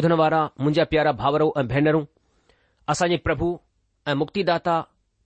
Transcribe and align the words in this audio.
ॿुधण 0.00 0.12
वारा 0.18 0.38
मुंहिंजा 0.60 0.84
प्यारा 0.90 1.10
भावरो 1.20 1.46
ऐं 1.60 1.64
भेनरूं 1.70 2.02
असांजे 2.92 3.16
प्रभु 3.26 3.46
ऐं 4.08 4.14
मुक्तिदाता 4.20 4.76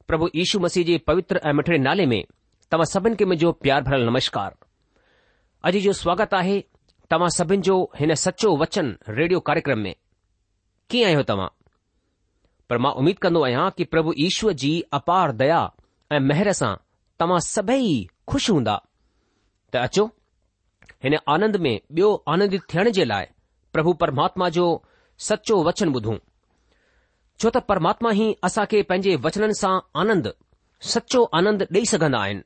प्रभु 0.09 0.27
यीशू 0.39 0.57
मसीह 0.65 0.85
जे 0.89 0.97
पवित्र 1.09 1.35
ऐं 1.49 1.53
मिठड़े 1.59 1.77
नाले 1.85 2.07
में 2.12 2.23
तव्हां 2.71 2.87
सभिनि 2.95 3.17
खे 3.21 3.25
मुंहिंजो 3.31 3.51
प्यार 3.65 3.83
भरियलु 3.89 4.09
नमस्कार 4.11 4.51
अॼु 5.69 5.81
जो 5.84 5.93
स्वागत 6.03 6.34
आहे 6.41 6.57
तव्हां 7.13 7.29
सभिनि 7.37 7.63
जो 7.69 7.77
हिन 8.01 8.15
सचो 8.25 8.51
वचन 8.63 8.87
रेडियो 9.19 9.41
कार्यक्रम 9.49 9.79
में 9.87 9.95
कीअं 10.91 11.07
आहियो 11.11 11.23
तव्हां 11.31 11.49
पर 12.71 12.79
मां 12.87 12.93
उमीद 13.03 13.19
कंदो 13.27 13.43
आहियां 13.47 13.69
कि 13.79 13.84
प्रभु 13.95 14.15
ईश्व 14.27 14.53
जी 14.63 14.73
अपार 15.01 15.33
दया 15.45 15.61
ऐं 16.17 16.21
महर 16.31 16.51
सां 16.63 16.73
तव्हां 17.23 17.39
सभई 17.51 17.95
खु़शि 18.33 18.53
हूंदा 18.59 18.75
त 19.73 19.87
अचो 19.87 20.07
हिन 21.07 21.19
आनंद 21.37 21.63
में 21.69 21.75
ॿियो 22.01 22.11
आनंदित 22.37 22.69
थियण 22.75 22.93
जे 22.99 23.05
लाइ 23.15 23.34
પ્રભુ 23.75 23.93
પરમાત્મા 24.03 24.51
જો 24.57 24.67
સચો 25.27 25.57
વચન 25.67 25.91
બધુ 25.97 26.15
છો 27.43 27.49
તો 27.55 27.61
પરમાત્મા 27.71 28.17
હી 28.21 28.31
આસા 28.49 28.67
કે 28.73 28.79
પંજે 28.91 29.12
વચનન 29.25 29.53
સા 29.62 29.77
આનંદ 30.03 30.25
સચો 30.93 31.21
આનંદ 31.39 31.61
દે 31.77 31.81
સગન 31.91 32.15
આયન 32.21 32.41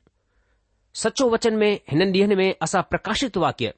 સચો 1.00 1.24
વચન 1.34 1.56
મે 1.62 1.70
હન 1.92 2.00
દીન 2.14 2.32
મે 2.42 2.48
આસા 2.64 2.86
પ્રકાશિત 2.92 3.34
વાક્ય 3.44 3.72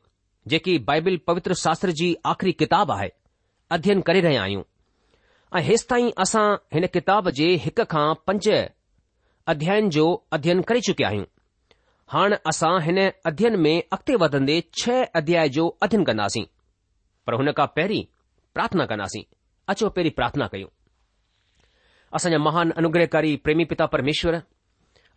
જે 0.52 0.58
કી 0.66 0.78
બાઇબલ 0.90 1.18
પવિત્ર 1.28 1.52
શાસ્ત્રજી 1.64 2.12
આખરી 2.34 2.56
કિતાબ 2.62 2.88
આહે 2.96 3.10
અધ્યયન 3.78 4.02
કરી 4.10 4.24
રહે 4.26 4.32
આયું 4.42 4.64
આ 5.56 5.60
હિસ્તાઈ 5.70 6.10
આસા 6.22 6.48
હને 6.76 6.88
કિતાબ 6.98 7.24
જે 7.40 7.48
હકખા 7.66 8.06
પંચ 8.26 8.46
અધ્યયન 9.54 9.90
જો 9.98 10.06
અધ્યયન 10.38 10.62
કરી 10.70 10.84
ચુક્યા 10.88 11.12
હુ 11.18 11.24
હાણ 12.14 12.38
આસા 12.50 12.74
હને 12.86 13.04
અધ્યયન 13.32 13.56
મે 13.66 13.72
અકતે 13.98 14.12
વદન 14.22 14.44
દે 14.52 14.56
6 14.84 14.98
અધ્યાય 15.20 15.52
જો 15.58 15.64
અધ્યયન 15.88 16.06
કરનાસી 16.10 16.46
पर 17.26 17.34
हुन 17.34 17.50
खां 17.52 17.66
पहिरीं 17.76 18.04
प्रार्थना 18.54 18.86
कंदासीं 18.92 19.22
अचो 19.72 19.88
पहिरीं 19.88 20.10
प्रार्थना 20.18 20.46
कयूं 20.52 20.68
असांजा 22.16 22.38
महान 22.48 22.70
अनुग्रहकारी 22.82 23.36
प्रेमी 23.44 23.64
पिता 23.72 23.86
परमेश्वर 23.94 24.40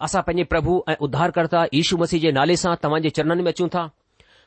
असां 0.07 0.21
पंहिंजे 0.27 0.43
प्रभु 0.53 0.81
ऐं 0.89 0.95
उद्धारकर्ता 1.07 1.65
यीशू 1.73 1.97
मसीह 2.03 2.19
जे 2.25 2.31
नाले 2.39 2.55
सां 2.63 2.75
तव्हांजे 2.83 3.09
चरणनि 3.17 3.43
में 3.43 3.51
अचूं 3.51 3.67
था 3.75 3.85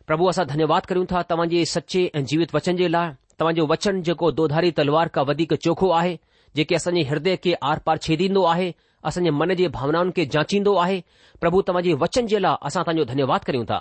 प्रभु 0.06 0.26
असां 0.32 0.46
धन्यवाद 0.46 0.86
करियूं 0.86 1.06
था 1.12 1.22
तव्हांजे 1.30 1.64
सचे 1.74 2.04
ऐं 2.14 2.24
जीवित 2.32 2.54
वचन 2.54 2.76
जे 2.80 2.88
लाइ 2.96 3.10
तव्हांजो 3.40 3.66
वचन 3.72 4.02
जेको 4.08 4.30
दोधारी 4.40 4.70
तलवार 4.78 5.08
खां 5.14 5.24
वधीक 5.28 5.54
चोखो 5.64 5.90
आहे 6.00 6.16
जेके 6.56 6.74
असांजे 6.74 7.02
हृदय 7.10 7.36
खे 7.44 7.52
आर 7.70 7.78
पार 7.86 7.96
छेदींदो 8.06 8.42
आहे 8.52 8.70
असांजे 9.08 9.30
मन 9.40 9.52
जे 9.60 9.66
भावनाउनि 9.78 10.10
खे 10.16 10.24
जांचींदो 10.36 10.74
आहे 10.84 11.00
प्रभु 11.40 11.62
तव्हांजे 11.68 11.92
वचन 12.04 12.26
जे 12.32 12.42
लाइ 12.42 12.56
असां 12.68 12.82
तव्हांजो 12.82 13.04
धन्यवाद 13.12 13.40
करियूं 13.46 13.64
था 13.72 13.78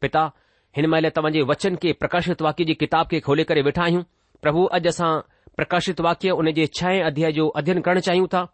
पिता 0.00 0.28
हिन 0.76 0.86
महिल 0.90 1.08
तव्हांजे 1.16 1.40
वचन 1.48 1.74
खे 1.80 1.92
प्रकाशित 2.00 2.42
वाक्य 2.42 2.64
जी 2.64 2.74
किताब 2.82 3.06
खे 3.10 3.18
खोले 3.24 3.44
करे 3.48 3.62
वेठा 3.62 3.82
आहियूं 3.82 4.02
प्रभु 4.42 4.62
अॼु 4.76 4.88
असां 4.90 5.10
प्रकाशिति 5.56 6.02
वाक्य 6.02 6.30
हुन 6.38 6.50
जे 6.58 6.66
छ 6.78 6.92
अध्याय 7.08 7.32
जो 7.38 7.48
अध्ययन 7.60 7.80
करण 7.88 8.00
चाहियूं 8.06 8.26
था 8.34 8.44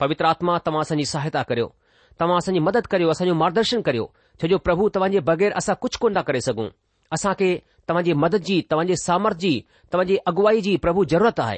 पवित्रात्मा 0.00 0.56
तव्हां 0.66 0.80
असांजी 0.82 1.04
सहायता 1.12 1.42
करियो 1.50 1.68
तव्हां 2.20 2.38
असांजी 2.38 2.60
मदद 2.68 2.86
करियो 2.92 3.10
असांजो 3.14 3.34
मार्गदर्शन 3.42 3.80
करियो 3.88 4.06
छोजो 4.42 4.58
प्रभु 4.68 4.88
तव्हांजे 4.94 5.20
बगैर 5.30 5.52
असां 5.60 5.74
कुझु 5.82 5.98
कोन 6.02 6.14
ता 6.16 6.22
करे 6.30 6.38
असां 7.16 7.32
खे 7.42 7.52
तव्हांजी 7.88 8.12
मदद 8.24 8.42
जी 8.50 8.60
तव्हांजे 8.70 8.96
सामर्थ 9.04 9.36
जी 9.44 9.52
तव्हांजी 9.92 10.16
अगुवाई 10.32 10.60
जी 10.66 10.74
प्रभु 10.86 11.04
ज़रूरत 11.12 11.40
आहे 11.46 11.56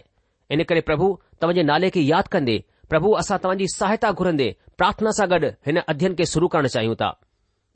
इन 0.54 0.62
करे 0.68 0.80
प्रभु 0.90 1.08
तव्हां 1.42 1.64
नाले 1.72 1.90
के 1.96 2.00
याद 2.12 2.28
क्दे 2.36 2.58
प्रभु 2.90 3.12
असां 3.24 3.38
तव्हांजी 3.44 3.66
सहायता 3.76 4.10
घुरंदे 4.20 4.52
प्रार्थना 4.78 5.10
सां 5.20 5.28
गॾु 5.34 5.46
हिन 5.66 5.80
अध्यन 5.94 6.14
के 6.20 6.24
शुरू 6.34 6.48
करण 6.56 6.66
चाहियूं 6.76 6.94
था 7.04 7.12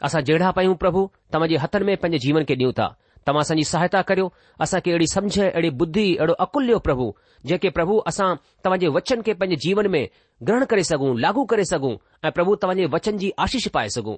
असां 0.03 0.21
जहिड़ा 0.25 0.51
पायूं 0.51 0.75
प्रभु 0.83 1.03
जे 1.51 1.57
हथनि 1.65 1.85
में 1.87 1.97
पंहिंजे 1.97 2.19
जीवन 2.27 2.45
खे 2.45 2.55
ॾियूं 2.55 2.73
था 2.79 2.87
तव्हां 3.27 3.41
असांजी 3.43 3.65
सहायता 3.65 4.01
करियो 4.09 4.33
असांखे 4.61 4.91
अहिड़ी 4.91 5.07
समझ 5.13 5.39
अहिड़ी 5.41 5.71
बुद्धी 5.83 6.07
अहिड़ो 6.17 6.33
अकुल 6.45 6.65
ॾियो 6.65 6.79
प्रभु 6.87 7.07
जेके 7.51 7.71
प्रभु 7.79 7.97
असां 8.13 8.29
तव्हांजे 8.65 8.89
वचन 8.97 9.23
खे 9.27 9.35
पंहिंजे 9.43 9.57
जीवन 9.69 9.87
में 9.95 10.07
ग्रहण 10.47 10.65
करे 10.73 10.85
सघूं 10.91 11.19
लागू 11.25 11.45
करे 11.53 11.65
सघूं 11.73 11.95
ऐं 12.25 12.31
प्रभु 12.39 12.55
तव्हांजे 12.63 12.87
वचन 12.95 13.19
जी 13.23 13.31
आशीष 13.47 13.69
पाए 13.77 13.89
सघूं 13.97 14.17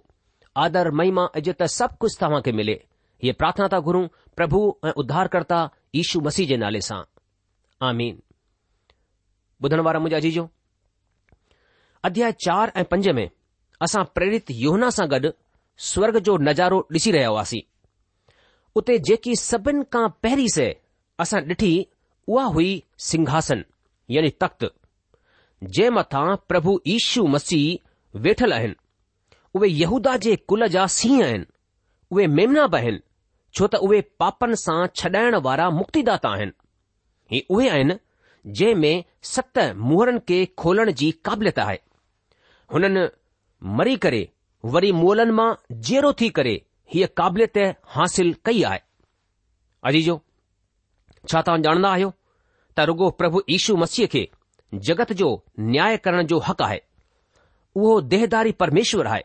आदर 0.65 0.91
महिमा 1.01 1.27
इज़त 1.39 1.63
सभु 1.79 1.97
कुझु 2.05 2.17
तव्हांखे 2.21 2.53
मिले 2.61 2.73
हीअ 3.23 3.33
प्रार्थना 3.39 3.69
था 3.73 3.79
घुरूं 3.89 4.07
प्रभु 4.37 4.61
ऐं 4.89 4.93
उद्धारकर्ता 5.05 5.59
कर्ता 5.63 5.99
ईशू 6.03 6.21
मसीह 6.27 6.47
जे 6.49 6.57
नाले 6.65 6.81
सां 6.89 7.03
अध्याय 12.09 12.33
चार 12.47 12.73
ऐं 12.81 12.85
पंज 12.91 13.09
में 13.19 13.29
असां 13.85 14.05
प्रेरित 14.17 14.51
योहना 14.65 14.91
सां 14.97 15.07
गॾु 15.13 15.29
स्वर्ग 15.85 16.19
जो 16.27 16.37
नज़ारो 16.47 16.79
ॾिसी 16.93 17.11
रहिया 17.13 17.29
हुआसीं 17.29 17.63
उते 18.81 18.99
जेकी 19.09 19.35
सभिनि 19.37 19.85
खां 19.93 20.09
पहिरीं 20.23 20.47
से 20.55 20.65
असां 21.21 21.41
ॾिठी 21.49 21.73
उहा 22.29 22.45
हुई 22.55 22.71
सिंघासन 23.09 23.65
यानी 24.11 24.31
तख़्त 24.43 24.71
जे 25.79 25.89
मथां 25.97 26.37
प्रभु 26.49 26.79
ईशू 26.95 27.27
मसीह 27.35 28.19
वेठल 28.27 28.53
आहिनि 28.53 28.75
उहे 29.55 29.69
यहूदा 29.69 30.17
जे 30.27 30.37
कुल 30.53 30.67
जा 30.77 30.87
सींह 30.99 31.25
आहिनि 31.25 31.45
उहे 32.13 32.27
मेमना 32.39 32.67
बि 32.73 32.77
आहिनि 32.81 33.01
छो 33.57 33.67
त 33.67 33.75
उहे 33.89 34.01
पापनि 34.25 34.57
सां 34.65 34.79
छॾाइण 35.01 35.37
वारा 35.49 35.69
मुक्तिदाता 35.81 36.29
आहिनि 36.39 36.53
ही 37.35 37.45
उहे 37.57 37.69
आहिनि 37.77 37.99
जंहिं 38.59 38.75
में 38.87 39.05
सत 39.35 39.59
मुहरनि 39.91 40.21
खे 40.31 40.45
खोलण 40.65 40.93
जी 41.03 41.11
क़ाबिलियत 41.25 41.59
आहे 41.67 41.79
हुननि 42.73 43.07
मरी 43.79 43.97
करे 44.07 44.23
वरी 44.75 44.91
मोलन 44.99 45.31
मां 45.39 45.47
जेरो 45.89 46.11
थी 46.21 46.29
करे 46.37 46.53
हीअ 46.93 47.07
क़ाबिलियत 47.19 47.59
हासिल 47.97 48.35
कई 48.45 48.63
आहे 48.71 48.81
अजीजो 49.91 50.15
छा 51.29 51.43
तव्हां 51.49 51.61
ॼाणंदा 51.67 51.91
आहियो 51.97 52.09
त 52.79 52.87
रुगो 52.91 53.11
प्रभु 53.21 53.43
ईशू 53.57 53.77
मसीह 53.83 54.07
खे 54.15 54.23
जगत 54.89 55.13
जो 55.21 55.29
न्याय 55.71 55.97
करण 56.07 56.27
जो 56.33 56.39
हक़ 56.49 56.63
आहे 56.69 56.81
उहो 57.81 57.93
देहदारी 58.15 58.53
परमेश्वर 58.65 59.07
आहे 59.13 59.23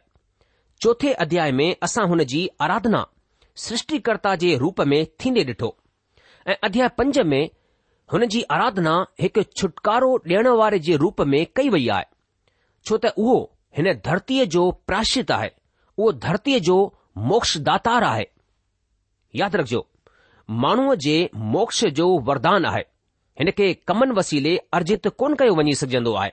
चोथे 0.86 1.14
अध्याय 1.26 1.52
में 1.62 1.68
असां 1.88 2.08
हुन 2.14 2.24
जी 2.34 2.42
आराधना 2.68 3.02
सृष्टिकर्ता 3.66 4.36
जे 4.46 4.56
रूप 4.66 4.82
में 4.94 5.00
थींदे 5.26 5.44
ॾिठो 5.54 5.70
ऐं 6.50 6.56
अध्याय 6.70 6.88
पंज 7.00 7.20
में 7.32 7.42
हुन 8.14 8.26
जी 8.36 8.42
आराधना 8.60 8.94
हिकु 9.26 9.44
छुटकारो 9.60 10.12
ॾियण 10.28 10.48
वारे 10.64 10.80
जे 10.90 10.96
रूप 11.06 11.22
में 11.34 11.46
कई 11.56 11.70
वई 11.78 11.88
आहे 11.98 12.08
छो 12.88 12.98
त 13.06 13.14
उहो 13.26 13.36
हिन 13.78 13.92
धरतीअ 14.06 14.46
जो 14.54 14.70
प्राशित 14.88 15.32
आहे 15.32 15.50
उहो 15.98 16.12
धरतीअ 16.26 16.58
जो 16.68 16.78
मोक्षदातार 17.32 18.04
आहे 18.04 18.24
यादि 19.40 19.58
रखिजो 19.58 19.82
माण्हूअ 20.64 20.96
जे 21.06 21.16
मोक्ष 21.54 21.84
जो 22.00 22.08
वरदान 22.30 22.66
आहे 22.66 22.82
हिन 23.40 23.50
खे 23.58 23.74
कमन 23.88 24.12
वसीले 24.18 24.58
अर्जित 24.80 25.08
कोन 25.22 25.36
कयो 25.42 25.56
वञी 25.56 25.76
सघजंदो 25.82 26.14
आहे 26.22 26.30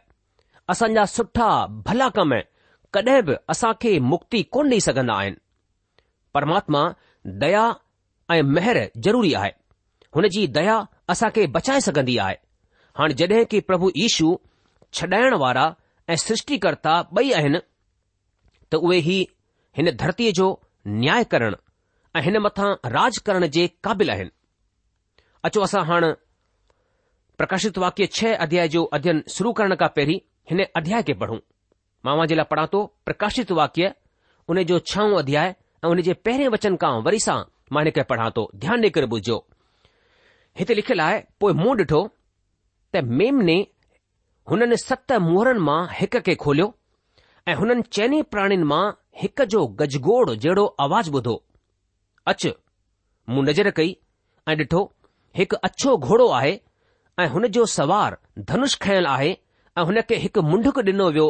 असांजा 0.73 1.05
सुठा 1.13 1.49
भला 1.87 2.09
कम 2.17 2.33
कॾहिं 2.93 3.21
बि 3.25 3.35
असां 3.53 3.73
खे 3.83 3.99
मुक्ति 4.13 4.43
कोन 4.53 4.69
ॾेई 4.71 4.81
सघंदा 4.81 5.15
आहिनि 5.19 5.37
परमात्मा 6.35 6.83
दया 7.43 7.65
ऐं 8.35 8.43
महर 8.55 8.79
ज़रूरी 9.05 9.33
आहे 9.41 9.51
हुन 10.15 10.27
जी 10.37 10.47
दया 10.59 10.81
असां 11.13 11.29
खे 11.35 11.47
बचाए 11.57 11.81
सघंदी 11.89 12.17
आहे 12.27 12.35
हाणे 12.99 13.15
जॾहिं 13.23 13.45
की 13.51 13.61
प्रभु 13.71 13.91
यीशू 13.97 14.35
छॾाइण 15.01 15.35
वारा 15.45 15.67
ऐं 16.11 16.17
सृष्टिकर्ता 16.21 16.93
बई 17.17 17.31
आहिनि 17.39 17.59
त 18.71 18.75
उहे 18.89 18.99
ही 19.09 19.17
हिन 19.77 19.91
धरतीअ 20.03 20.33
जो 20.39 20.47
न्याय 21.03 21.25
करण 21.35 21.55
ऐं 22.17 22.23
हिन 22.27 22.39
मथां 22.45 22.71
राज 22.95 23.19
करण 23.27 23.47
जे 23.57 23.67
क़ाबिल 23.87 24.11
आहिनि 24.15 24.31
अचो 25.49 25.61
असां 25.69 25.83
हाणे 25.91 26.13
प्रकाशित 27.41 27.79
वाक्य 27.85 28.07
छ 28.19 28.33
अध्याय 28.47 28.69
जो 28.77 28.85
अध्ययन 28.99 29.23
शुरू 29.37 29.53
करण 29.61 29.75
खां 29.83 29.89
पहिरीं 29.99 30.19
हिन 30.51 30.65
अध्याय 30.81 31.03
खे 31.11 31.15
पढ़ूं 31.25 31.39
मावा 32.07 32.25
जे 32.33 32.35
लाइ 32.41 32.49
पढ़ा 32.55 32.67
थो 32.73 32.81
प्रकाशित 33.09 33.53
वाक्य 33.63 33.93
हुन 34.51 34.63
जो 34.73 34.79
छऊं 34.93 35.13
अध्याय 35.23 35.55
ऐं 35.85 35.89
हुन 35.89 36.03
जे 36.09 36.13
पहिरें 36.29 36.49
वचन 36.57 36.77
खां 36.85 36.93
वरी 37.09 37.21
सां 37.29 37.39
मां 37.75 37.85
हिन 37.85 37.93
खे 37.99 38.05
पढ़ा 38.15 38.31
थो 38.39 38.51
ध्यानु 38.65 38.83
ॾेई 38.89 38.97
करे 38.99 39.07
बुझो 39.15 39.39
हिते 40.63 40.75
लिखियल 40.81 41.01
आहे 41.09 41.21
पोइ 41.45 41.53
ॾिठो 41.73 42.05
त 42.95 43.05
हुननि 44.51 44.77
सत 44.81 45.13
मुहरनि 45.29 45.61
मां 45.69 45.81
हिक 45.99 46.15
खे 46.27 46.35
खोलियो 46.43 46.67
ऐं 47.49 47.55
हुननि 47.61 47.83
चइनी 47.97 48.21
प्राणीनि 48.35 48.67
मां 48.71 48.85
हिक 49.23 49.41
जो 49.55 49.67
गजगोड़ 49.81 50.31
जहिड़ो 50.31 50.65
आवाज़ 50.85 51.11
ॿुधो 51.19 51.35
अच 52.33 52.47
मूं 53.33 53.43
नज़र 53.49 53.71
कई 53.79 53.91
ऐं 54.49 54.57
ॾिठो 54.65 54.81
हिकु 55.39 55.57
अछो 55.69 55.97
घोड़ो 56.07 56.29
आहे 56.39 56.55
ऐं 57.23 57.27
हुन 57.35 57.47
जो 57.57 57.65
सवार 57.75 58.17
धनुष 58.53 58.75
खयल 58.87 59.07
आहे 59.17 59.31
ऐं 59.79 59.85
हुन 59.91 60.01
खे 60.09 60.17
हिकु 60.25 60.43
मुंडुक 60.53 60.79
ॾिनो 60.93 61.11
वियो 61.19 61.29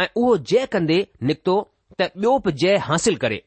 ऐं 0.00 0.08
उहो 0.20 0.36
जय 0.52 0.66
कंदे 0.74 0.98
निकितो 1.30 1.58
त 2.00 2.08
ॿियो 2.24 2.38
बि 2.46 2.52
जय 2.64 2.76
हासिल 2.88 3.16
करे 3.24 3.42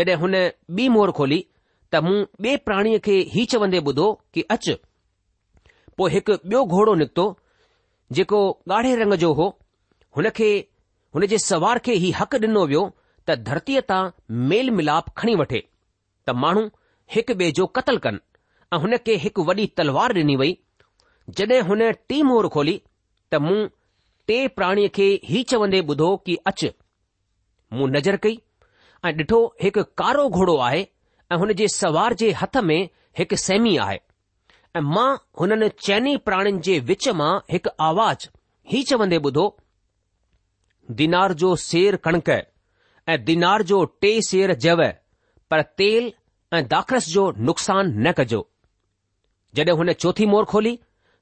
जॾहिं 0.00 0.18
हुन 0.24 0.34
ॿी 0.80 0.88
मोर 0.98 1.12
खोली 1.20 1.40
त 1.92 2.04
मूं 2.08 2.18
ॿिए 2.46 2.56
प्राणीअ 2.68 3.02
खे 3.08 3.16
हीउ 3.34 3.50
चवंदे 3.54 3.82
ॿुधो 3.92 4.08
कि 4.34 4.46
अच 4.56 4.70
पोइ 6.00 6.10
हिकु 6.18 6.42
ॿियो 6.50 6.64
घोड़ो 6.78 6.94
निकितो 7.04 7.28
जेको 8.12 8.38
ॻाढ़े 8.72 8.94
रंग 9.00 9.12
जो 9.22 9.32
हो 9.40 9.44
हुन 10.16 10.28
खे 10.38 10.48
हुन 11.14 11.26
जे 11.32 11.38
सवार 11.48 11.78
खे 11.88 11.92
ई 11.92 12.10
हक़ु 12.20 12.38
ॾिनो 12.46 12.62
वियो 12.70 12.80
त 13.28 13.36
धरतीअ 13.48 13.82
तां 13.90 14.00
मेल 14.52 14.70
मिलाप 14.78 15.12
खणी 15.22 15.34
वठे 15.40 15.60
त 15.64 16.34
माण्हू 16.44 16.64
हिकु 17.16 17.34
ॿिए 17.42 17.52
जो 17.58 17.66
क़तलु 17.78 18.02
कनि 18.06 18.24
ऐं 18.76 18.80
हुन 18.86 18.96
खे 19.06 19.16
हिकु 19.26 19.44
वॾी 19.50 19.66
तलवार 19.80 20.14
ॾिनी 20.22 20.36
वई 20.42 20.56
जॾहिं 21.40 21.60
हुन 21.70 21.84
टी 22.10 22.20
मोर 22.30 22.48
खोली 22.56 22.76
त 23.32 23.42
मूं 23.46 23.58
टे 24.30 24.38
प्राणीअ 24.58 24.94
खे 25.00 25.08
ई 25.36 25.42
चवंदे 25.54 25.80
ॿुधो 25.94 26.10
कि 26.28 26.38
अच 26.52 26.64
मूं 27.78 27.88
नज़र 27.96 28.20
कई 28.26 28.36
ऐं 29.06 29.12
ॾिठो 29.24 29.40
हिकु 29.62 29.82
कारो 30.02 30.28
घोड़ो 30.38 30.56
आहे 30.68 30.86
ऐं 31.32 31.40
हुन 31.44 31.52
जे 31.62 31.68
सवार 31.80 32.14
जे 32.24 32.32
हथ 32.42 32.62
में 32.70 32.80
हिकु 33.20 33.36
सैमी 33.46 33.76
आहे 33.86 33.98
ऐं 34.76 34.80
मां 34.80 35.14
हुननि 35.40 35.68
चइनि 35.84 36.16
प्राणीनि 36.26 36.58
जे 36.66 36.78
विच 36.88 37.08
मां 37.20 37.30
हिकु 37.52 37.70
आवाज़ 37.86 38.26
हीउ 38.72 38.82
चवंदे 38.90 39.16
ॿुधो 39.28 39.44
दिनार 41.00 41.32
जो 41.40 41.54
सेर 41.68 41.96
कणिक 42.04 42.28
ऐं 42.34 43.16
दिनार 43.24 43.62
जो 43.70 43.84
टे 44.02 44.12
सेर 44.28 44.54
जव 44.64 44.82
पर 45.50 45.62
तेल 45.82 46.12
ऐं 46.58 46.62
दाख़रस 46.74 47.08
जो 47.14 47.24
नुक़सान 47.48 47.92
न 48.06 48.12
कजो 48.18 48.40
जड॒हिं 49.54 49.76
हुन 49.78 49.92
चोथी 50.04 50.26
मोर 50.34 50.44
खोली 50.54 50.78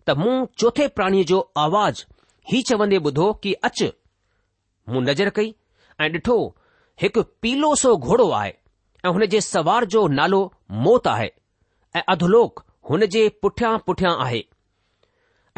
त 0.09 0.17
मूं 0.21 0.37
चोथे 0.59 0.89
प्राणीअ 0.99 1.25
जो 1.33 1.41
आवाज़ 1.65 2.05
हीउ 2.53 2.63
चवंदे 2.73 2.99
ॿुधो 3.09 3.33
की 3.43 3.53
अच 3.71 3.83
मूं 4.89 5.03
नज़र 5.09 5.31
कई 5.41 5.53
ऐं 6.01 6.11
ॾिठो 6.21 6.39
हिकु 7.03 7.23
पीलो 7.43 7.75
सो 7.85 7.97
घोड़ो 7.97 8.31
आहे 8.41 8.53
ऐं 9.07 9.11
हुन 9.17 9.27
जे 9.37 9.41
सवार 9.53 9.85
जो 9.97 10.07
नालो 10.21 10.43
मोत 10.87 11.07
आहे 11.17 11.31
ऐं 11.99 12.03
अधलोक 12.17 12.65
हुन 12.91 13.05
जे 13.15 13.23
पुठियां 13.43 13.79
पुठियां 13.87 14.13
आहे 14.25 14.43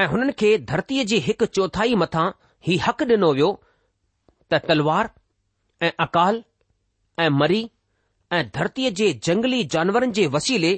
ऐं 0.02 0.06
हुननि 0.12 0.32
खे 0.40 0.50
धरतीअ 0.70 1.04
जी 1.10 1.18
हिकु 1.26 1.46
चौथाई 1.56 1.94
मथां 2.02 2.24
ही 2.68 2.76
हक़ 2.86 3.02
डि॒नो 3.10 3.28
वियो 3.38 3.50
त 4.52 4.60
तलवार 4.70 5.10
ऐं 5.86 5.90
अकाल 6.04 6.40
ऐं 7.24 7.28
मरी 7.42 7.60
ऐं 8.38 8.42
धरतीअ 8.56 8.90
जे 9.00 9.08
जंगली 9.28 9.60
जानवरनि 9.74 10.12
जे 10.20 10.26
वसीले 10.38 10.72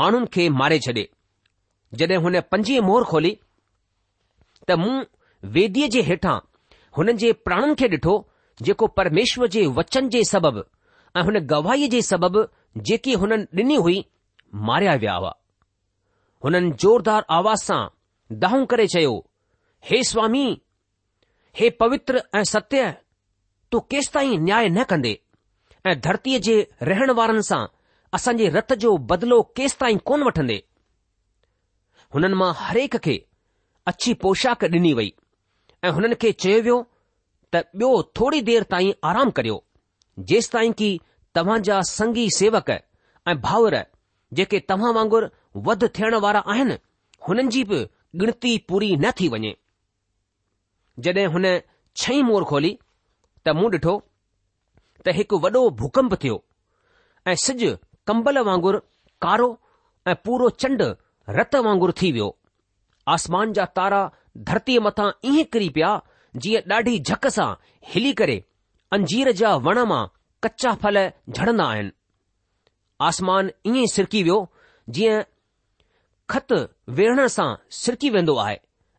माण्हुनि 0.00 0.30
खे 0.34 0.48
मारे 0.58 0.78
छॾे 0.88 1.06
जड॒हिं 2.00 2.20
हुन 2.26 2.40
पंजी 2.54 2.78
मोर 2.90 3.04
खोली 3.14 3.32
त 4.70 4.78
मूं 4.82 4.94
वेदीअ 5.56 5.88
जे 5.96 6.04
हेठां 6.10 6.36
हुननि 6.98 7.16
जे 7.24 7.32
प्राणनि 7.48 7.78
खे 7.82 7.90
ॾिठो 8.00 8.16
जेको 8.68 8.86
परमेश्वर 9.00 9.52
जे 9.56 9.64
वचन 9.80 10.12
जे 10.16 10.24
सबबि 10.34 10.66
ऐं 11.20 11.24
हुन 11.30 11.42
गवाहीअ 11.56 11.90
जे 11.96 12.02
सबबि 12.12 12.46
जेकी 12.90 13.18
हुननि 13.24 13.42
ॾिनी 13.64 13.80
हुई 13.88 13.98
मारिया 14.70 14.94
विया 15.02 15.16
हुआ 15.20 15.34
हुननि 16.46 16.70
जोरदार 16.82 17.24
आवाज़ 17.36 17.62
सां 17.68 17.80
दाह 18.42 18.52
करे 18.70 18.86
चयो 18.92 19.14
हे 19.88 20.02
स्वामी 20.10 20.42
हे 21.58 21.70
पवित्र 21.82 22.22
ऐं 22.38 22.42
सत्य 22.50 22.90
तूं 23.72 23.80
केसि 23.90 24.10
ताईं 24.14 24.38
न्याय 24.48 24.68
न 24.76 24.82
कंदे 24.90 25.12
ऐं 25.90 25.94
धरतीअ 26.04 26.38
जे 26.48 26.54
रहण 26.90 27.10
वारनि 27.20 27.42
सां 27.48 27.60
असांजे 28.16 28.48
रत 28.56 28.72
जो 28.84 28.96
बदिलो 29.12 29.40
केसि 29.56 29.76
ताईं 29.80 29.98
कोन 30.10 30.22
वठंदे 30.28 30.58
हुननि 32.14 32.36
मां 32.42 32.52
हरेक 32.64 32.96
खे 33.06 33.16
अछी 33.92 34.14
पोशाक 34.22 34.64
ॾिनी 34.76 34.92
वई 34.98 35.10
ऐं 35.84 35.92
हुननि 35.96 36.14
खे 36.22 36.32
चयो 36.44 36.60
वियो 36.66 36.76
त 37.54 37.64
ॿियो 37.80 37.90
थोरी 38.20 38.40
देर 38.50 38.62
ताईं 38.74 38.92
आराम 39.10 39.30
करियो 39.40 39.58
जेसि 40.30 40.50
ताईं 40.54 40.72
की 40.82 40.90
तव्हां 41.34 41.58
जा 41.70 41.80
संगी 41.94 42.28
सेवक 42.38 42.70
ऐं 42.78 43.36
भाउर 43.48 43.76
जेके 44.38 44.58
तव्हां 44.70 44.94
वांगुरु 44.94 45.28
वध 45.66 45.84
थियण 45.98 46.14
वारा 46.24 46.40
आहिनि 46.52 46.76
हुननि 47.28 47.48
जी 47.54 47.62
बि 47.70 47.78
गिनती 48.20 48.56
पूरी 48.68 48.90
न 49.04 49.10
थी 49.20 49.28
वञे 49.34 49.52
जॾहिं 51.06 51.26
हुन 51.34 51.46
छई 52.02 52.22
मोर 52.30 52.44
खोली 52.50 52.72
त 53.46 53.54
मूं 53.58 53.70
ॾिठो 53.76 53.94
त 55.06 55.14
हिकु 55.18 55.36
वॾो 55.44 55.62
भूकंप 55.80 56.14
थियो 56.22 56.36
ऐं 57.30 57.34
सिॼु 57.44 57.70
कंबल 58.08 58.38
वांगुरु 58.48 58.78
कारो 59.24 59.48
ऐं 60.10 60.14
पूरो 60.24 60.48
चंड 60.62 60.80
रत 61.38 61.54
वांगुरु 61.66 61.92
थी 62.02 62.10
वियो 62.16 62.28
आसमान 63.14 63.52
जा 63.58 63.64
तारा 63.78 64.00
धरतीअ 64.48 64.80
मथां 64.86 65.08
ईअं 65.30 65.44
किरी 65.52 65.68
पिया 65.76 65.92
जीअं 66.42 66.62
ॾाढी 66.76 66.98
झक 67.10 67.26
सां 67.38 67.48
हिली 67.92 68.12
करे 68.20 68.36
अंजीर 68.96 69.30
जा 69.40 69.54
वण 69.68 69.78
मां 69.92 70.02
कचा 70.44 70.74
फल 70.84 70.98
झड़ंदा 71.04 71.64
आहिनि 71.74 71.92
आसमान 73.10 73.50
ईअं 73.74 73.86
सिरकी 73.94 74.22
वियो 74.28 74.38
जीअं 74.98 75.22
ख़त 76.32 76.52
वेण 76.98 77.20
सां 77.36 77.48
सिरकी 77.80 78.10
वेंदो 78.16 78.36
आहे 78.44 78.56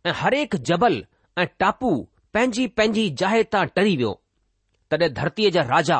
ऐं 0.09 0.13
हरेक 0.21 0.55
जबल 0.69 0.95
ऐं 1.37 1.45
टापू 1.63 1.89
पंहिंजी 2.37 2.67
पंहिंजी 2.79 3.05
जाइ 3.21 3.43
तां 3.55 3.63
टरी 3.79 3.95
वियो 4.01 4.11
तॾहिं 4.93 5.13
धरतीअ 5.19 5.49
जा 5.57 5.61
राजा 5.73 5.99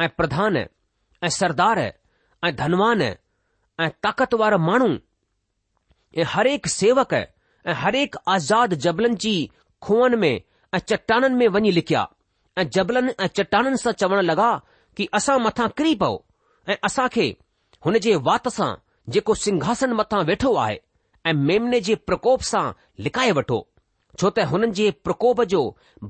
ऐं 0.00 0.08
प्रधान 0.20 0.56
ऐं 0.64 1.28
सरदार 1.40 1.78
ऐं 1.86 2.52
धनवान 2.60 3.02
ऐं 3.08 3.88
ताक़तवारु 4.06 4.58
माण्हू 4.68 4.90
ऐं 6.18 6.24
हरेक 6.34 6.66
सेवक 6.80 7.14
ऐं 7.20 7.74
हरेक 7.84 8.16
आज़ाद 8.34 8.74
जबलनि 8.86 9.16
जी 9.26 9.34
खूअनि 9.86 10.16
में 10.26 10.32
ऐं 10.74 10.78
चटाननि 10.92 11.36
में 11.42 11.48
वञी 11.58 11.70
लिकिया 11.78 12.06
ऐं 12.58 12.68
जबलनि 12.78 13.12
ऐं 13.26 13.30
चट्टाननि 13.40 13.76
सां 13.86 13.92
चवण 14.04 14.24
लॻा 14.32 14.50
की 14.96 15.08
असां 15.20 15.38
मथां 15.46 15.68
किरी 15.80 15.94
पओ 16.04 16.12
ऐं 16.72 16.76
असां 16.90 17.08
खे 17.16 17.28
हुन 17.86 17.98
जे 18.08 18.16
वात 18.30 18.48
सां 18.58 18.70
जेको 19.14 19.34
सिंघासन 19.34 19.92
मथां 20.00 20.22
वेठो 20.26 20.54
आहे 20.64 20.78
ऐं 21.26 21.32
मेमने 21.46 21.80
जे 21.86 21.94
प्रकोप 22.10 22.40
सां 22.48 22.64
लिकाए 23.06 23.30
वठो 23.38 23.58
छो 24.20 24.30
त 24.30 24.44
हुननि 24.52 24.72
जे 24.78 24.90
प्रकोप 25.08 25.42
जो 25.52 25.62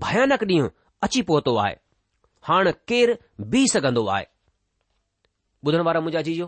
भयानक 0.05 0.43
ॾींहुं 0.53 0.69
अची 1.07 1.23
पहुतो 1.31 1.57
आहे 1.65 1.75
हाणे 2.49 2.73
केरु 2.91 3.15
बीह 3.55 3.67
सघंदो 3.73 4.07
आहे 4.17 4.25
ॿुधण 5.67 5.81
वारा 5.87 6.01
मुंहिंजा 6.01 6.21
जीजो 6.29 6.47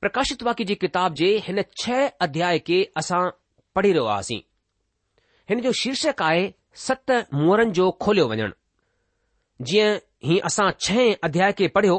प्रकाशित 0.00 0.42
वाक्य 0.48 0.64
जी 0.64 0.74
किताब 0.84 1.14
जे 1.20 1.28
हिन 1.46 1.62
छह 1.82 2.06
अध्याय 2.26 2.58
खे 2.66 2.78
असां 3.02 3.22
पढ़ी 3.74 3.90
रहियो 3.92 4.04
आहासी 4.14 4.36
हिन 5.50 5.60
जो 5.62 5.72
शीर्षक 5.82 6.22
आहे 6.28 6.44
सत 6.86 7.10
मुंहरनि 7.34 7.72
जो 7.78 7.90
खोलियो 8.04 8.26
वञणु 8.30 8.50
जीअं 9.70 9.96
ही 10.28 10.38
असां 10.50 10.70
छह 10.86 11.02
अध्याय 11.28 11.52
खे 11.60 11.68
पढ़ियो 11.78 11.98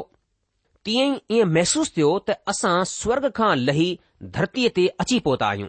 तीअं 0.88 1.14
ई 1.14 1.36
ईअं 1.36 1.48
महसूसु 1.54 1.90
थियो 1.96 2.10
त 2.28 2.34
असां 2.50 2.76
स्वर्ग 2.90 3.24
खां 3.38 3.48
लही 3.68 3.88
धरतीअ 4.36 4.68
ते 4.76 4.84
अची 5.02 5.18
पहुता 5.26 5.46
आहियूं 5.52 5.68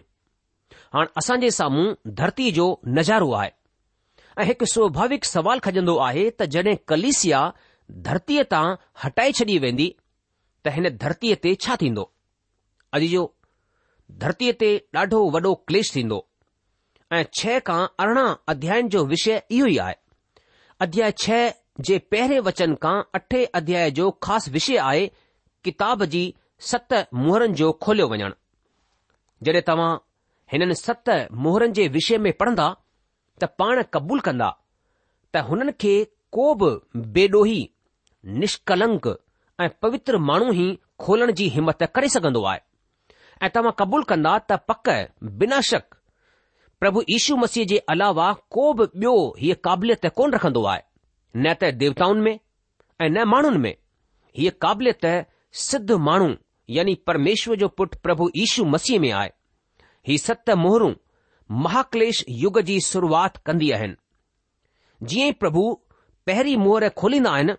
हाणे 0.96 1.12
असांजे 1.20 1.50
साम्हूं 1.56 1.88
धरतीअ 2.20 2.52
जो 2.58 2.66
नज़ारो 2.98 3.28
आहे 3.40 3.50
ऐं 4.42 4.46
हिकु 4.50 4.66
स्वाभाविक 4.74 5.24
सुवालु 5.32 5.64
खजंदो 5.66 5.96
आहे 6.06 6.24
त 6.40 6.48
जॾहिं 6.54 6.74
कलिसिया 6.92 7.40
धरतीअ 8.08 8.44
तां 8.54 8.64
हटाए 9.02 9.30
छॾी 9.40 9.58
वेंदी 9.66 9.88
त 10.64 10.74
हिन 10.76 10.88
धरतीअ 11.04 11.36
ते 11.44 11.54
छा 11.66 11.76
थींदो 11.84 12.04
अॼु 12.98 13.12
जो 13.16 13.24
धरतीअ 14.24 14.52
ते 14.60 14.70
ॾाढो 15.00 15.20
वॾो 15.36 15.54
क्लेश 15.68 15.92
थींदो 15.96 16.20
ऐं 17.18 17.22
छह 17.40 17.58
खां 17.68 17.80
अरिड़हं 18.04 18.28
अध्यायन 18.54 18.88
जो 18.96 19.04
विषय 19.12 19.36
इहो 19.58 19.66
ई 19.74 19.78
आहे 19.86 19.98
अध्याय 20.88 21.12
छह 21.24 21.44
जे 21.88 21.98
पहिरें 22.10 22.38
वचन 22.46 22.74
खां 22.82 22.94
अठे 23.14 23.44
अध्याय 23.58 23.90
जो 23.98 24.10
ख़ासि 24.22 24.50
विषय 24.50 24.76
आहे 24.84 25.06
किताब 25.64 26.04
जी 26.14 26.22
सत 26.70 26.94
मोहरनि 27.14 27.54
जो 27.60 27.70
खोलियो 27.82 28.08
वञणु 28.08 28.34
जॾहिं 29.46 29.60
तव्हां 29.68 29.90
हिननि 30.52 30.74
सत 30.74 31.10
मोहरनि 31.46 31.72
जे 31.78 31.86
विषय 31.96 32.18
में 32.24 32.32
पढ़ंदा 32.40 32.68
त 33.42 33.52
पाण 33.62 33.82
कबूल 33.94 34.20
कंदा 34.26 34.48
त 35.34 35.44
हुननि 35.50 35.72
खे 35.82 35.92
को 36.38 36.48
बि 36.62 36.70
बेडोही 37.18 37.60
निष्कलंक 38.40 39.06
ऐं 39.60 39.68
पवित्र 39.82 40.18
माण्हू 40.30 40.52
ई 40.52 40.68
खोलण 41.06 41.32
जी 41.38 41.48
हिमत 41.54 41.82
करे 41.94 42.08
सघंदो 42.18 42.44
आहे 42.50 43.46
ऐं 43.46 43.50
तव्हां 43.54 43.72
कबूल 43.78 44.02
कंदा 44.12 44.36
त 44.50 44.60
पक 44.68 44.90
बिना 45.42 45.60
शक 45.70 45.94
प्रभु 46.80 47.02
यीशू 47.10 47.36
मसीह 47.44 47.64
जे 47.72 47.78
अलावा 47.94 48.32
को 48.56 48.72
बि 48.74 48.84
ॿियो 49.00 49.16
हीअ 49.38 49.56
क़ाबिलियत 49.66 50.06
कोन 50.20 50.32
रखंदो 50.34 50.62
आहे 50.74 50.88
न 51.36 51.54
त 51.60 51.64
देवताउनि 51.80 52.20
में 52.20 52.38
ऐं 53.00 53.08
न 53.10 53.22
माण्हुनि 53.28 53.58
में 53.58 53.74
हीअ 54.38 54.52
क़ाबिलियत 54.62 55.06
सिद्ध 55.66 55.90
माण्हू 56.08 56.32
यानी 56.74 56.94
परमेश्वर 57.06 57.56
जो 57.56 57.68
पुटु 57.78 57.98
प्रभु 58.02 58.28
यीशू 58.36 58.64
मसीह 58.70 59.00
में 59.00 59.10
आहे 59.12 59.30
ही 60.08 60.16
सत 60.18 60.50
मोहरूं 60.64 60.92
महाकलेश 61.62 62.24
युग 62.44 62.60
जी 62.68 62.80
शुरूआत 62.86 63.36
कंदी 63.46 63.70
आहिनि 63.76 63.96
जीअं 65.06 65.28
ई 65.28 65.32
प्रभु 65.42 65.62
पहिरीं 66.26 66.56
मोहर 66.64 66.88
खोलींदा 67.02 67.30
आहिनि 67.34 67.54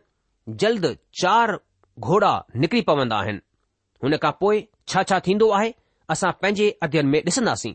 जल्द 0.63 0.85
चार 1.21 1.57
घोड़ा 1.99 2.33
निकिरी 2.55 2.81
पवंदा 2.91 3.17
आहिनि 3.23 3.39
हुन 4.03 4.17
खां 4.23 4.31
पोइ 4.39 4.65
छा 4.87 5.03
छा 5.09 5.19
थींदो 5.27 5.49
आहे 5.57 5.73
असां 6.15 6.31
पंहिंजे 6.41 6.69
अध्यन 6.83 7.05
में 7.13 7.19
ॾिसंदासीं 7.23 7.73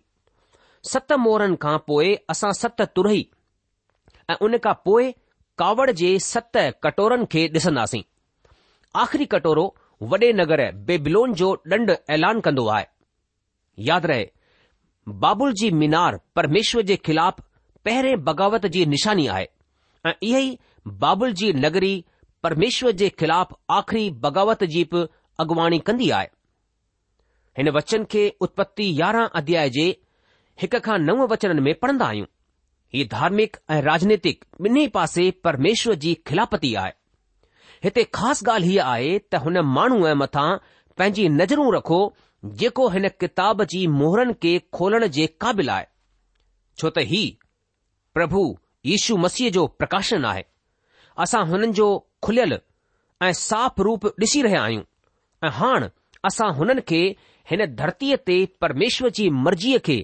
सत 0.92 1.12
मोहरनि 1.26 1.56
खां 1.66 1.76
पोइ 1.86 2.14
असां 2.34 2.52
सत 2.62 2.82
तुरई 2.96 3.26
ऐं 4.30 4.36
उन 4.46 4.58
खां 4.64 4.74
पोइ 4.84 5.12
कावड़ 5.60 5.90
जे 6.00 6.08
सत 6.22 6.56
कटोरनि 6.84 7.26
खे 7.32 7.42
ॾिसंदासीं 7.56 8.00
आख़िरी 9.02 9.26
कटोरो 9.34 9.62
वॾे 10.10 10.28
नगर 10.40 10.60
बेबिलोन 10.88 11.32
जो 11.40 11.48
ॾंड 11.72 11.90
ऐलान 12.16 12.40
कंदो 12.46 12.66
आहे 12.76 12.84
यादि 13.88 14.06
रहे 14.10 14.26
बाबुल 15.24 15.52
जी 15.60 15.70
मीनार 15.82 16.18
परमेश्वर 16.36 16.82
जे 16.90 16.96
ख़िलाफ़ 17.06 17.40
पहिरें 17.84 18.24
बग़ावत 18.24 18.66
जी 18.76 18.84
निशानी 18.94 19.26
आहे 19.36 19.46
ऐं 20.06 20.12
इहा 20.22 20.38
ई 20.38 20.58
बाबुल 21.06 21.32
जी 21.42 21.52
नगरी 21.64 21.94
परमेश्वर 22.42 22.90
जे 23.02 23.08
ख़िलाफ़ 23.20 23.54
आख़िरी 23.78 24.08
बग़ावत 24.26 24.64
जी 24.76 24.84
बि 24.92 25.06
अॻुवाणी 25.44 25.78
कंदी 25.88 26.10
आहे 26.18 26.28
हिन 27.58 27.68
वचन 27.78 28.04
खे 28.12 28.28
उत्पति 28.48 28.92
यारहं 29.00 29.28
अध्याय 29.42 29.70
जे 29.78 29.88
हिक 30.62 30.76
खां 30.88 30.98
नव 31.08 31.26
वचननि 31.32 31.60
में 31.70 31.74
पढ़ंदा 31.84 32.06
आहियूं 32.12 32.26
ही 32.94 33.04
धार्मिक 33.12 33.56
ऐं 33.70 33.80
राजनीतिक 33.82 34.44
ॿिन्ही 34.64 34.86
पासे 34.96 35.30
परमेश्वर 35.44 35.94
जी 36.04 36.12
खिलापती 36.26 36.74
आहे 36.82 36.92
हिते 37.84 38.04
ख़ासि 38.14 38.44
ॻाल्हि 38.50 38.70
हीअ 38.70 38.84
आहे 38.84 39.18
त 39.32 39.40
हुन 39.46 39.56
माण्हूअ 39.78 40.12
मथां 40.22 40.48
पंहिंजी 40.98 41.28
नज़रूं 41.38 41.72
रखो 41.76 41.98
जेको 42.62 42.88
हिन 42.94 43.08
किताब 43.20 43.62
जी 43.72 43.86
मोहरनि 44.00 44.32
खे 44.42 44.58
खोलण 44.78 45.06
जे 45.16 45.26
क़ाबिल 45.44 45.68
आहे 45.76 45.86
छो 46.80 46.90
त 46.98 47.04
ही 47.12 47.24
प्रभु 48.18 48.42
यीशू 48.90 49.16
मसीह 49.26 49.50
जो 49.58 49.66
प्रकाशन 49.80 50.24
आहे 50.32 50.42
असां 51.24 51.44
हुननि 51.50 51.72
जो 51.80 51.88
खुलियल 52.28 52.58
ऐं 53.26 53.32
साफ़ 53.48 53.80
रूप 53.88 54.06
ॾिसी 54.24 54.42
रहिया 54.46 54.62
आहियूं 54.62 54.82
ऐं 55.44 55.50
हाणे 55.60 55.90
असां 56.30 56.52
हुननि 56.60 56.80
खे 56.92 57.02
हिन 57.50 57.64
धरतीअ 57.82 58.16
ते 58.30 58.38
परमेश्वर 58.66 59.08
जी 59.20 59.28
मर्ज़ीअ 59.48 59.78
खे 59.90 59.98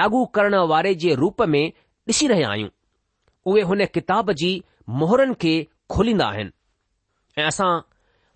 लागू 0.00 0.24
करण 0.38 0.54
वारे 0.74 0.94
जे 1.06 1.14
रूप 1.24 1.42
में 1.54 1.64
ॾिसी 2.10 2.26
रहिया 2.28 2.48
आहियूं 2.50 2.68
उहे 3.50 3.62
हुन 3.70 3.84
किताब 3.94 4.30
जी 4.42 4.50
मोहरनि 5.00 5.34
खे 5.40 5.52
खोलींदा 5.92 6.26
आहिनि 6.26 6.50
ऐं 7.38 7.46
असां 7.46 7.70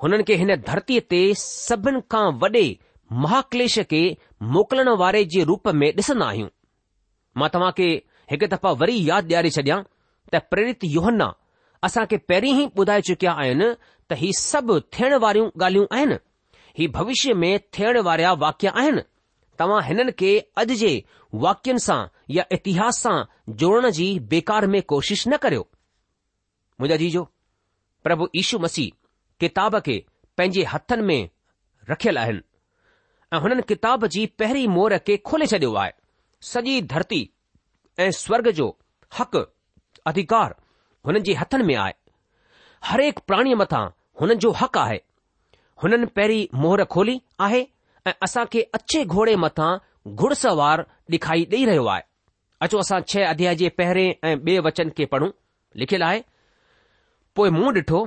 हुननि 0.03 0.23
खे 0.31 0.35
हिन 0.41 0.55
धरतीअ 0.69 1.01
ते 1.13 1.21
सभिनि 1.43 2.01
खां 2.15 2.25
वॾे 2.43 2.65
महाक्लेश 3.25 3.79
खे 3.93 4.01
मोकिलण 4.57 4.89
वारे 5.05 5.25
जे 5.37 5.45
रूप 5.53 5.69
में 5.81 5.87
ॾिसंदा 6.01 6.27
आहियूं 6.35 6.49
मां 7.43 7.49
तव्हां 7.57 7.71
खे 7.79 7.89
हिकु 8.35 8.47
दफ़ा 8.57 8.75
वरी 8.83 8.97
यादि 9.09 9.33
ॾियारे 9.35 9.51
छॾियां 9.57 9.81
त 10.35 10.43
प्रेरित 10.55 10.85
योहन्ना 10.97 11.29
असांखे 11.89 12.17
पहिरीं 12.33 12.55
ई 12.65 12.69
ॿुधाए 12.83 13.01
चुकिया 13.11 13.33
आहिनि 13.45 13.69
त 14.09 14.21
ही 14.25 14.31
सभु 14.43 14.81
थियण 14.97 15.15
वारियूं 15.27 15.49
ॻाल्हियूं 15.61 15.87
आहिनि 16.01 16.21
ही 16.81 16.89
भविष्य 16.99 17.35
में 17.45 17.51
थियण 17.79 18.01
वारा 18.11 18.33
वाक्य 18.47 18.73
आहिनि 18.83 19.07
तव्हां 19.63 19.83
हिननि 19.89 20.13
खे 20.23 20.31
अॼु 20.65 20.75
जे 20.85 20.93
वाक्यनि 21.47 21.85
सां 21.91 22.01
या 22.31 22.43
इतिहास 22.53 22.99
सां 23.03 23.23
जोड़ण 23.61 23.91
जी 23.91 24.19
बेकार 24.31 24.67
में 24.75 24.81
कोशिश 24.93 25.27
न 25.29 25.37
करियो 25.43 25.67
मुंहिंजा 26.81 26.97
जीजो 26.97 27.23
प्रभु 28.05 28.29
ईशू 28.37 28.59
मसीह 28.59 28.91
किताब 29.41 29.79
खे 29.87 30.03
पंहिंजे 30.39 30.65
हथनि 30.73 31.03
में 31.07 31.29
रखियलु 31.91 32.21
आहिनि 32.21 32.41
ऐं 33.35 33.41
हुननि 33.41 33.63
किताब 33.69 34.07
जी 34.15 34.27
पहिरीं 34.39 34.67
मोर 34.69 34.97
खे 35.07 35.17
खोले 35.27 35.47
छॾियो 35.53 35.75
आहे 35.83 35.93
सॼी 36.53 36.81
धरती 36.93 37.29
ऐं 38.01 38.11
स्वर्ग 38.25 38.51
जो 38.61 38.77
हक़ु 39.19 39.43
अधिकार 40.11 40.55
हुननि 41.07 41.21
जे 41.29 41.35
हथनि 41.41 41.65
में 41.67 41.75
आहे 41.77 41.93
हरेक 42.91 43.19
प्राणीअ 43.29 43.57
मथां 43.57 43.85
हुननि 44.21 44.35
जो 44.45 44.51
हक़ु 44.63 44.81
आहे 44.81 45.01
हुननि 45.83 46.07
पहिरीं 46.17 46.47
मोर 46.63 46.85
खोली 46.95 47.21
आहे 47.47 47.67
ऐं 48.07 48.13
असांखे 48.27 48.63
अछे 48.75 49.05
घोड़े 49.05 49.37
मथां 49.47 49.71
घुड़ 50.15 50.35
ॾेखारी 50.35 51.45
ॾेई 51.45 51.65
रहियो 51.67 51.85
आहे 51.89 52.03
अचो 52.65 52.79
असां 52.81 52.99
छह 53.13 53.25
अध्याय 53.29 53.55
जे 53.61 53.69
पहिरें 53.79 54.27
ऐं 54.29 54.35
ॿिए 54.49 54.59
वचन 54.65 54.91
खे 54.99 55.05
पढ़ूं 55.13 55.29
लिखियलु 55.83 56.05
आहे 56.09 56.19
पोइ 57.39 57.51
मूं 57.59 57.73
ॾिठो 57.79 58.01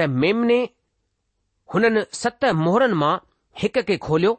त 0.00 0.06
मेमने 0.24 0.58
हुननि 1.74 2.02
सत 2.22 2.44
मोहरनि 2.64 2.98
मां 3.02 3.12
हिक 3.62 3.78
खे 3.90 3.96
खोलियो 4.06 4.32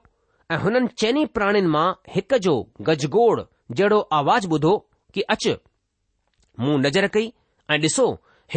ऐं 0.54 0.60
हुननि 0.66 0.92
चइनी 1.04 1.26
प्राणिन 1.38 1.68
मां 1.78 1.88
हिक 2.18 2.36
जो 2.48 2.54
गजगोड़ 2.90 3.40
जहिड़ो 3.80 4.00
आवाज़ 4.20 4.48
ॿुधो 4.54 4.76
कि 5.14 5.22
अच 5.36 5.48
मूं 6.66 6.78
नज़र 6.86 7.08
कई 7.18 7.28
ऐं 7.72 7.80
ॾिसो 7.88 8.08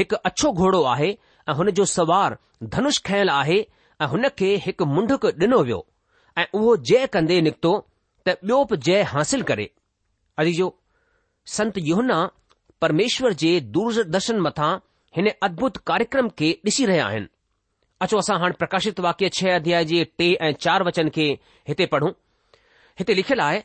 हिकु 0.01 0.21
अछो 0.31 0.53
घोड़ो 0.61 0.83
आहे 0.97 1.11
ऐं 1.49 1.55
हुन 1.63 1.71
जो 1.81 1.85
सवार 1.95 2.37
धनुष 2.77 2.99
खयल 3.09 3.31
आहे 3.39 3.59
ऐं 4.03 4.11
हुन 4.17 4.29
खे 4.43 4.53
हिकु 4.69 4.91
मुंडुक 4.95 5.27
ॾिनो 5.47 5.63
वियो 5.69 5.81
ऐं 6.43 6.47
उहो 6.61 6.77
जय 6.91 7.07
कंदे 7.19 7.41
निकितो 7.49 7.75
त 7.81 8.39
ॿियो 8.53 8.63
बि 8.75 8.81
जय 8.91 9.03
हासिल 9.17 9.49
करे 9.53 9.69
संत 11.47 11.79
योहना 11.79 12.29
परमेश्वर 12.81 13.33
जे 13.43 13.59
दूरदर्शन 13.77 14.41
मथां 14.41 14.75
हिन 15.17 15.31
अद्भुत 15.43 15.77
कार्यक्रम 15.91 16.29
खे 16.39 16.51
ॾिसी 16.67 16.85
रहिया 16.87 17.07
आहिनि 17.07 17.27
अचो 18.03 18.19
असां 18.19 18.39
हाणे 18.41 18.55
प्रकाशित 18.59 19.01
वाक्य 19.07 19.29
छह 19.39 19.55
अध्याय 19.55 19.85
जे 19.85 20.05
टे 20.19 20.33
ऐं 20.47 20.53
चार 20.61 20.83
वचन 20.89 21.09
खे 21.15 21.27
हिते 21.69 21.87
पढ़ूं 21.95 22.11
हिते 22.99 23.15
लिखियलु 23.17 23.43
आहे 23.43 23.61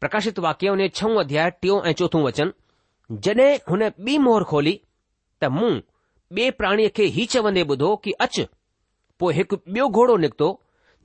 प्रकाशित 0.00 0.38
वाक्य 0.46 0.68
उन 0.68 0.86
छहों 0.88 1.18
अध्याय 1.20 1.50
टियों 1.62 1.80
ऐं 1.88 1.92
चोथों 2.02 2.22
वचन 2.24 2.50
जॾहिं 3.24 3.50
हुन 3.70 3.82
ॿी 3.88 4.18
मोहर 4.28 4.44
खोली 4.52 4.78
त 5.42 5.50
मूं 5.58 5.72
ॿिए 6.38 6.50
प्राणीअ 6.60 6.88
खे 6.96 7.04
ही 7.16 7.26
चवंदे 7.34 7.62
ॿुधो 7.72 7.94
कि 8.04 8.12
अच 8.26 8.40
पोइ 9.20 9.34
हिकु 9.34 9.56
ॿियो 9.66 9.88
घोड़ो 9.88 10.16
निकितो 10.24 10.48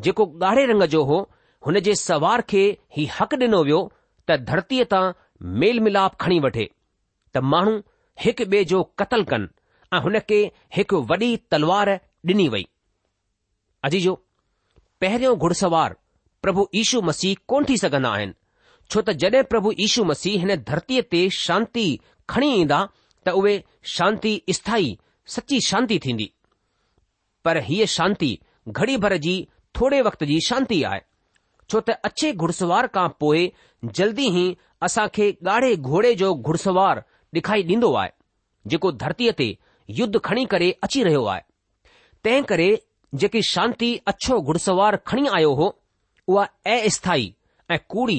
जेको 0.08 0.26
ॻाढ़े 0.50 0.66
रंग 0.72 0.84
जो 0.96 1.04
हो 1.12 1.20
हुन 1.66 1.80
जे 1.88 1.96
सवार 2.06 2.42
खे 2.52 2.64
ही 2.98 3.06
हक़ 3.20 3.36
ॾिनो 3.44 3.64
वियो 3.70 3.82
त 4.30 4.38
धरतीअ 4.52 4.84
तां 4.94 5.06
मेल 5.44 5.80
मिलाप 5.82 6.16
खणी 6.22 6.40
वठे 6.44 6.66
त 7.34 7.38
माण्हू 7.52 7.78
हिकु 8.24 8.44
ॿिए 8.52 8.64
जो 8.72 8.82
क़तल 9.00 9.24
कनि 9.32 9.48
ऐं 9.96 10.00
हुन 10.04 10.16
खे 10.30 10.40
हिकु 10.76 10.98
वॾी 11.10 11.36
तलवार 11.52 11.90
ॾिनी 12.28 12.48
वई 12.54 12.64
अॼु 13.86 14.00
जो 14.06 14.14
पहिरियों 15.02 15.36
घुड़ 15.38 15.54
प्रभु 16.42 16.68
यीशू 16.76 17.02
मसीह 17.10 17.36
कोन्ह 17.48 17.68
थी 17.70 17.78
सघंदा 17.78 18.10
आहिनि 18.18 18.34
छो 18.92 19.02
त 19.02 19.12
जड॒हिं 19.24 19.44
प्रभु 19.54 19.72
यीशू 19.80 20.04
मसीह 20.12 20.40
हिन 20.40 20.56
धरतीअ 20.70 21.02
ते 21.12 21.22
शांती 21.38 21.86
खणी 22.34 22.52
ईंदा 22.62 22.78
त 23.26 23.30
उहे 23.40 23.54
शांती 23.96 24.32
स्थाई 24.58 24.94
सची 25.36 25.60
शांती 25.68 25.98
थींदी 26.06 26.28
पर 27.46 27.58
हीअ 27.70 27.86
शांती 27.98 28.30
घड़ी 28.78 28.98
भर 29.06 29.16
जी 29.26 29.36
थोरे 29.80 30.02
वक़्त 30.10 30.24
जी 30.32 30.40
शांती 30.50 30.82
आहे 30.92 31.00
छो 31.72 31.80
त 31.90 31.98
अछे 32.10 32.32
घुड़ 32.44 32.52
खां 32.98 33.08
पोइ 33.24 33.52
जल्दी 34.00 34.28
ई 34.44 34.46
असां 34.86 35.08
खे 35.16 35.30
ॻाढ़े 35.48 35.76
घोड़े 35.76 36.14
जो 36.16 36.34
घुड़सवार 36.36 37.02
ॾेखारी 37.36 37.64
ॾींदो 37.74 37.92
आहे 38.02 38.10
जेको 38.72 38.90
धरतीअ 39.04 39.32
ते 39.40 39.46
युद्ध 40.00 40.20
खणी 40.24 40.44
करे 40.52 40.70
अची 40.84 41.04
रहियो 41.04 41.24
आहे 41.32 41.42
तंहिं 42.26 42.44
करे 42.52 42.68
जेकी 43.24 43.42
शांती 43.48 43.90
अछो 44.12 44.40
घुड़सवार 44.42 44.98
खणी 45.12 45.28
आयो 45.38 45.54
हो 45.60 45.68
उहा 46.28 46.44
अस्थाई 46.76 47.26
ऐं 47.72 47.78
कूड़ी 47.96 48.18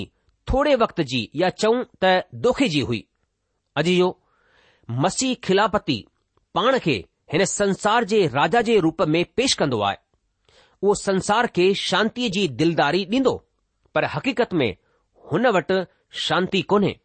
थोरे 0.52 0.74
वक़्त 0.82 1.00
जी 1.12 1.22
या 1.42 1.48
चऊं 1.62 1.82
त 2.04 2.12
दोखे 2.48 2.68
जी 2.74 2.80
हुई 2.90 3.00
अॼु 3.82 3.94
जो 3.96 4.08
मसीह 5.06 5.34
खिलापति 5.48 5.98
पाण 6.54 6.78
खे 6.86 6.98
हिन 7.32 7.44
संसार 7.54 8.04
जे 8.12 8.26
राजा 8.34 8.60
जे 8.70 8.78
रूप 8.88 9.02
में 9.14 9.24
पेश 9.40 9.54
कंदो 9.62 9.80
आहे 9.88 9.96
उहो 10.82 10.94
संसार 11.04 11.46
खे 11.58 11.72
शांतीअ 11.86 12.30
जी 12.38 12.46
दिलदारी 12.62 13.04
ॾींदो 13.16 13.34
पर 13.94 14.04
हक़ीक़त 14.16 14.52
में 14.62 14.70
हुन 15.32 15.46
वटि 15.58 15.84
शांति 16.26 16.60
कोन्हे 16.62 16.96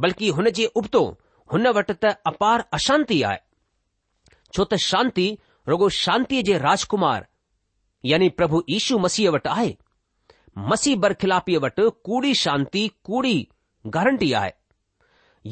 बल्कि 0.00 0.28
हुन 0.36 0.50
जे 0.50 0.64
उबतो 0.80 1.02
हुन 1.52 1.66
वटि 1.76 1.92
त 2.04 2.14
अपार 2.26 2.64
अशांती 2.78 3.20
आहे 3.28 3.38
छो 4.56 4.64
त 4.72 4.74
शांती 4.82 5.26
रुगो 5.68 5.88
शांतीअ 6.02 6.42
जे 6.46 6.58
राजकुमार 6.58 7.26
यानी 8.04 8.28
प्रभु 8.38 8.62
ईशू 8.78 8.98
मसीह 8.98 9.30
वटि 9.30 9.48
आहे 9.50 9.74
मसीह 10.70 10.96
बरखिलापीअ 11.02 11.60
वटि 11.64 11.88
कूड़ी 12.04 12.34
शांती 12.44 12.86
कूड़ी 13.04 13.36
गारंटी 13.94 14.32
आहे 14.40 14.50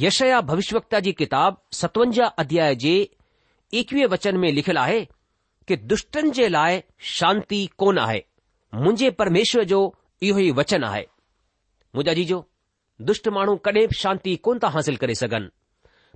यशया 0.04 0.40
भविष्यवक्ता 0.50 1.00
जी 1.04 1.12
किताब 1.12 1.56
सतवंजाह 1.78 2.28
अध्याय 2.42 2.75
जे 2.85 2.94
एकवीह 3.78 4.06
वचन 4.12 4.37
में 4.40 4.50
लिखियलु 4.52 4.80
आहे 4.80 5.00
कि 5.68 5.76
दुष्टनि 5.90 6.30
जे 6.38 6.49
लाइ 6.49 6.80
शांती 7.18 7.66
कोन 7.78 7.99
आहे 7.99 8.22
मुंहिंजे 8.74 9.11
परमेश्वर 9.18 9.64
जो 9.72 9.83
इहो 10.22 10.38
ई 10.38 10.50
वचन 10.61 10.85
आहे 10.85 11.03
मुंहिंजा 11.94 12.12
जीजो 12.20 12.40
दुष्ट 13.07 13.29
माण्हू 13.37 13.55
कॾहिं 13.67 13.87
बि 13.91 13.97
शांती 13.99 14.35
कोन 14.47 14.59
था 14.62 14.69
हासिल 14.75 14.97
करे 15.03 15.15
सघनि 15.23 15.47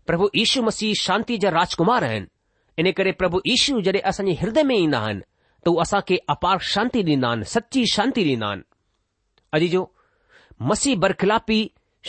प्रभु 0.06 0.28
ईशू 0.42 0.62
मसीह 0.62 0.92
शांती 1.00 1.36
जा 1.44 1.50
राजकुमार 1.50 2.02
आहिनि 2.08 2.26
इन 2.80 2.90
करे 2.96 3.10
प्रभु 3.20 3.38
ईशू 3.54 3.80
जॾहिं 3.86 4.02
असांजे 4.10 4.32
हृदय 4.40 4.62
में 4.70 4.74
ईंदा 4.76 4.98
आहिनि 5.06 5.20
त 5.64 5.68
हू 5.68 5.76
असां 5.82 6.00
खे 6.08 6.16
अपार 6.34 6.58
शांती 6.72 7.02
ॾींदा 7.06 7.28
आहिनि 7.28 7.44
सची 7.54 7.84
शांती 7.94 8.24
ॾींदा 8.30 8.46
आहिनि 8.46 8.62
अॼ 9.52 9.58
जो 9.74 9.82
मसीह 10.70 10.96
बरखिलापी 11.04 11.60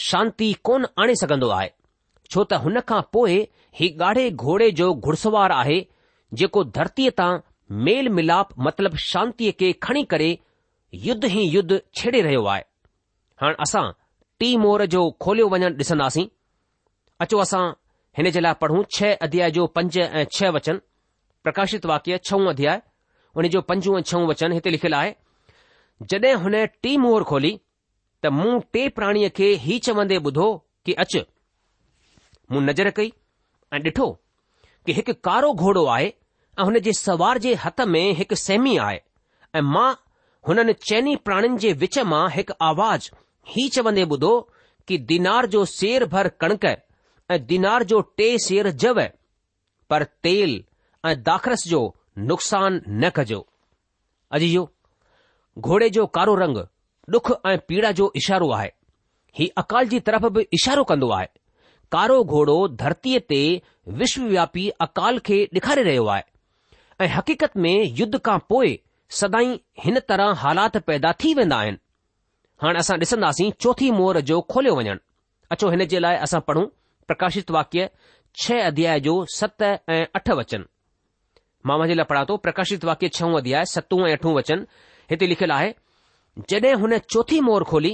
शांती 0.10 0.52
कोन 0.64 0.86
आणे 1.02 1.14
सघंदो 1.22 1.50
आहे 1.60 1.70
छो 2.34 2.44
त 2.52 2.64
हुन 2.66 2.80
खां 2.88 3.02
पोइ 3.14 3.44
ही 3.80 3.88
गाढ़े 4.02 4.30
घोड़े 4.44 4.70
जो 4.82 4.94
घुड़सवार 4.94 5.52
आहे 5.62 5.82
जेको 6.38 6.64
धरतीअ 6.78 7.12
तां 7.20 7.32
मेल 7.88 8.08
मिलाप 8.20 8.50
मतिलब 8.68 8.96
शांतीअ 9.12 9.52
खे 9.60 9.72
खणी 9.82 10.04
करे 10.14 10.36
युद्ध 11.08 11.24
ई 11.32 11.42
युद्ध 11.56 11.80
छेड़े 12.00 12.22
रहियो 12.22 12.44
आहे 12.54 12.62
हाणे 13.42 13.56
असां 13.64 13.88
टी 14.42 14.50
मोर 14.64 14.82
जो 14.94 15.00
खोलियो 15.24 15.46
वञणु 15.52 15.68
ॾिसंदासीं 15.84 16.26
अचो 17.24 17.38
असां 17.46 17.62
हिन 18.18 18.30
जे 18.36 18.40
लाइ 18.46 18.54
पढ़ूं 18.64 18.84
छह 18.98 19.16
अध्याय 19.28 19.52
जो 19.56 19.66
पंज 19.78 19.98
ऐं 20.04 20.24
छह 20.38 20.50
वचन 20.58 20.82
प्रकाशित 21.44 21.86
वाक्य 21.92 22.18
छऊं 22.30 22.46
अध्याय 22.52 22.78
हुन 23.40 23.48
जो 23.56 23.62
पंजूं 23.72 23.98
ऐं 24.00 24.04
छऊं 24.12 24.28
वचन 24.34 24.52
हिते 24.60 24.70
लिखियलु 24.78 24.98
आहे 24.98 25.14
जॾहिं 26.12 26.34
हुन 26.46 26.56
टी 26.84 26.96
मोर 27.08 27.24
खोली 27.32 27.52
त 28.24 28.32
मूं 28.38 28.60
टे 28.74 28.88
प्राणीअ 29.00 29.30
खे 29.42 29.50
ही 29.66 29.80
चवंदे 29.90 30.20
ॿुधो 30.30 30.48
कि 30.86 30.94
अच 31.06 31.18
मूं 32.52 32.62
नज़र 32.70 32.90
कई 33.02 33.12
ऐं 33.74 33.80
ॾिठो 33.92 34.08
कि 34.86 34.94
हिकु 35.00 35.14
कारो 35.30 35.52
घोड़ो 35.64 35.86
आहे 35.96 36.08
ऐं 36.60 36.66
हुन 36.70 36.80
जे 36.90 36.94
सवार 37.06 37.38
जे 37.48 37.54
हथ 37.66 37.82
में 37.94 38.04
हिकु 38.22 38.36
सेमी 38.48 38.78
आहे 38.88 39.00
ऐं 39.58 39.62
मां 39.78 39.90
हुननि 40.48 40.74
चइनी 40.90 41.16
प्राणीनि 41.30 41.58
जे 41.66 41.72
विच 41.86 42.00
मां 42.14 42.28
हिकु 42.38 42.54
आवाज़ 42.72 43.10
हीउ 43.56 43.70
चवंदे 43.76 44.04
ॿुधो 44.14 44.32
कि 44.88 44.98
दीनार 45.12 45.46
जो 45.54 45.64
सेर 45.72 46.06
भर 46.14 46.28
कणिक 46.42 46.66
ऐं 47.34 47.38
दीनार 47.48 47.84
जो 47.92 48.00
टे 48.18 48.30
सेर 48.46 48.70
जव 48.84 49.02
पर 49.90 50.04
तेल 50.24 50.64
ऐं 51.06 51.16
दाख़रस 51.24 51.64
जो 51.68 51.82
नुक़सान 52.30 52.82
न 52.88 53.10
कजो 53.16 53.46
अजी 54.36 54.52
जो 54.54 54.68
घोड़े 55.68 55.90
जो 55.98 56.06
कारो 56.18 56.36
रंग 56.36 56.58
डुख 57.16 57.32
ऐं 57.48 57.58
पीड़ा 57.68 57.92
जो 58.00 58.12
इशारो 58.22 58.52
आहे 58.58 58.72
हीउ 59.40 59.48
अकाल 59.64 59.88
जी 59.90 60.00
तरफ़ 60.10 60.26
बि 60.38 60.46
इशारो 60.60 60.84
कंदो 60.92 61.10
आहे 61.18 61.28
कारो 61.96 62.18
घोड़ो 62.38 62.58
धरतीअ 62.84 63.20
ते 63.32 63.42
विश्वव्यापी 64.02 64.68
अकाल 64.88 65.20
खे 65.28 65.40
ॾेखारे 65.58 65.84
रहियो 65.90 66.06
आहे 66.16 66.24
ऐं 67.00 67.08
हक़ीक़त 67.16 67.58
में 67.64 67.96
युद्ध 68.00 68.18
खां 68.28 68.38
पोइ 68.52 68.74
सदाई 69.22 69.60
हिन 69.84 70.00
तरह 70.12 70.32
हालात 70.46 70.78
पैदा 70.88 71.12
थी 71.24 71.34
वेंदा 71.40 71.60
आहिनि 71.64 71.78
हाणे 72.62 72.80
असां 72.80 72.98
ॾिसंदासीं 73.00 73.50
चोथी 73.64 73.90
मोर 73.96 74.20
जो 74.30 74.40
खोलियो 74.50 74.76
वञणु 74.78 74.96
अचो 75.54 75.70
हिन 75.72 75.84
जे 75.92 76.00
लाइ 76.02 76.16
असां 76.26 76.40
पढ़ूं 76.48 76.66
प्रकाशित 77.08 77.52
वाक्य 77.58 77.88
छह 78.42 78.62
अध्याय 78.68 79.00
जो 79.08 79.14
सत 79.36 79.64
ऐं 79.64 80.06
अठ 80.20 80.30
वचन 80.40 80.64
मामा 81.70 81.86
जे 81.92 81.96
लाइ 81.98 82.06
पढ़ा 82.12 82.24
थो 82.30 82.38
प्रकाशित 82.46 82.86
वाक्य 82.90 83.10
छऊं 83.18 83.38
अध्याय 83.40 83.66
सत 83.74 83.94
ऐं 84.00 84.12
अठ 84.14 84.26
वचन 84.38 84.64
हिते 85.12 85.28
लिखियलु 85.30 85.54
आहे 85.54 85.70
जॾहिं 86.50 86.74
हुन 86.84 86.98
चोथी 87.14 87.40
मोर 87.50 87.64
खोली 87.74 87.94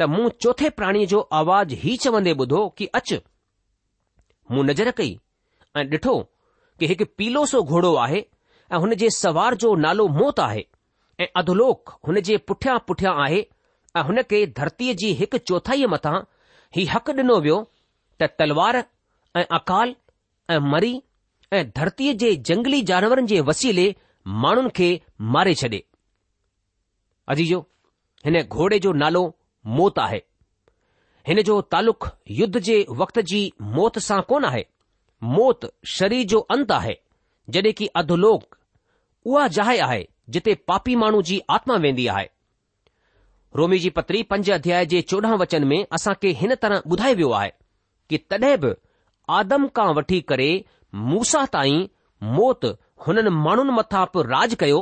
त 0.00 0.10
मूं 0.16 0.28
चोथे 0.42 0.68
प्राणीअ 0.78 1.06
जो 1.14 1.20
आवाज़ 1.40 1.74
ही 1.86 1.96
चवंदे 2.04 2.32
ॿुधो 2.44 2.60
कि 2.78 2.86
अच 3.00 3.12
मूं 4.50 4.64
नज़र 4.70 4.90
कई 5.00 5.12
ऐं 5.76 5.84
ॾिठो 5.96 6.16
कि 6.78 6.86
हिकु 6.92 7.04
पीलो 7.18 7.44
सो 7.54 7.62
घोड़ो 7.62 7.94
आहे 8.04 8.20
ऐं 8.72 8.78
हुन 8.84 8.94
जे 9.04 9.10
सवार 9.22 9.54
जो 9.64 9.74
नालो 9.86 10.06
मौत 10.20 10.40
आहे 10.48 10.62
ऐं 11.22 11.26
अधलोक 11.42 11.94
हुन 12.06 12.20
जे 12.30 12.36
पुठियां 12.50 12.78
पुठियां 12.88 13.14
आहे 13.24 13.42
ऐं 13.96 14.02
हुन 14.06 14.20
खे 14.30 14.38
धरतीअ 14.58 14.94
जी 15.00 15.08
हिकु 15.20 15.38
चौथाईअ 15.48 15.86
मथां 15.90 16.14
हीउ 16.76 16.86
हक़ु 16.92 17.12
ॾिनो 17.20 17.34
वियो 17.42 17.58
त 18.22 18.28
तलवार 18.40 18.76
ऐं 19.40 19.44
अकाल 19.58 19.94
ऐं 20.54 20.58
मरी 20.72 20.92
ऐं 21.52 21.60
धरतीअ 21.76 22.14
जे 22.22 22.30
जंगली 22.48 22.80
जानवरनि 22.90 23.26
जे 23.32 23.40
वसीले 23.50 23.84
माण्हुनि 24.44 24.72
खे 24.78 24.88
मारे 25.36 25.54
छॾे 25.62 25.80
अजीजो 27.34 27.60
हिन 28.26 28.40
घोड़े 28.42 28.78
जो 28.88 28.92
नालो 29.04 29.22
मौत 29.76 29.98
आहे 30.08 30.20
हिन 31.28 31.42
जो 31.50 31.60
तालुक़ 31.74 32.08
युद्ध 32.42 32.58
जे 32.70 32.78
वक़्त 33.02 33.20
जी 33.32 33.40
मौत 33.78 33.98
सां 34.10 34.20
कोन 34.32 34.44
आहे 34.52 34.64
मौत 35.36 35.70
शरीर 35.98 36.26
जो 36.34 36.38
अंत 36.56 36.72
आहे 36.82 36.94
जॾहिं 37.56 37.72
की 37.82 37.86
अधोलोक 38.02 38.58
उहा 39.26 39.48
जाइ 39.58 39.78
आहे 39.88 40.04
जिते 40.34 40.54
पापी 40.72 40.94
माण्हू 41.04 41.22
जी 41.30 41.40
आत्मा 41.58 41.76
वेंदी 41.86 42.06
आहे 42.16 42.28
रोमी 43.56 43.78
जी 43.78 43.90
पत्री 43.96 44.22
पंज 44.30 44.48
अध्याय 44.50 44.86
जे 44.92 45.00
चोॾहं 45.10 45.36
वचन 45.38 45.64
में 45.72 45.84
असांखे 45.96 46.28
हिन 46.38 46.54
तरह 46.62 46.80
ॿुधाए 46.92 47.12
वियो 47.14 47.30
आहे 47.40 47.50
कि 48.10 48.18
तडे 48.30 48.56
बि 48.62 48.70
आदम 49.38 49.66
खां 49.76 49.92
वठी 49.96 50.20
करे 50.30 50.48
मूसा 51.10 51.44
ताईं 51.52 51.86
मौत 52.38 52.64
हुननि 53.06 53.30
माण्हुनि 53.44 53.72
मथां 53.76 54.04
पि 54.14 54.22
राज 54.30 54.54
कयो 54.62 54.80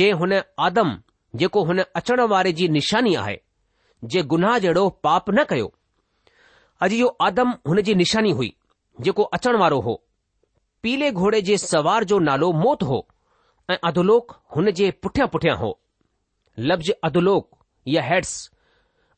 जे 0.00 0.10
हुन 0.22 0.32
आदम 0.66 0.94
जेको 1.40 1.62
हुन 1.70 1.80
अचण 2.00 2.20
वारे 2.34 2.52
जी 2.58 2.68
निशानी 2.76 3.14
आहे 3.22 3.36
जे 4.12 4.22
गुनाह 4.34 4.58
जहिड़ो 4.64 4.88
पाप 5.06 5.30
न 5.38 5.44
कयो 5.52 5.70
अॼु 6.84 6.94
इहो 6.98 7.08
आदम 7.28 7.54
हुन 7.68 7.80
जी 7.88 7.94
निशानी 8.02 8.30
हुई 8.40 8.52
जेको 9.08 9.22
अचणु 9.38 9.58
वारो 9.64 9.80
हो 9.88 9.94
पीले 10.86 11.10
घोड़े 11.22 11.40
जे 11.48 11.56
सवार 11.64 12.04
जो 12.12 12.18
नालो 12.28 12.52
मौत 12.64 12.82
हो 12.92 12.98
ऐं 13.72 13.76
अदोलोक 13.92 14.36
हुन 14.56 14.70
जे 14.82 14.90
पुठियां 15.06 15.28
पुठियां 15.34 15.56
हो 15.64 15.70
लफ़्ज़ 16.70 16.92
हैड्स 18.08 18.32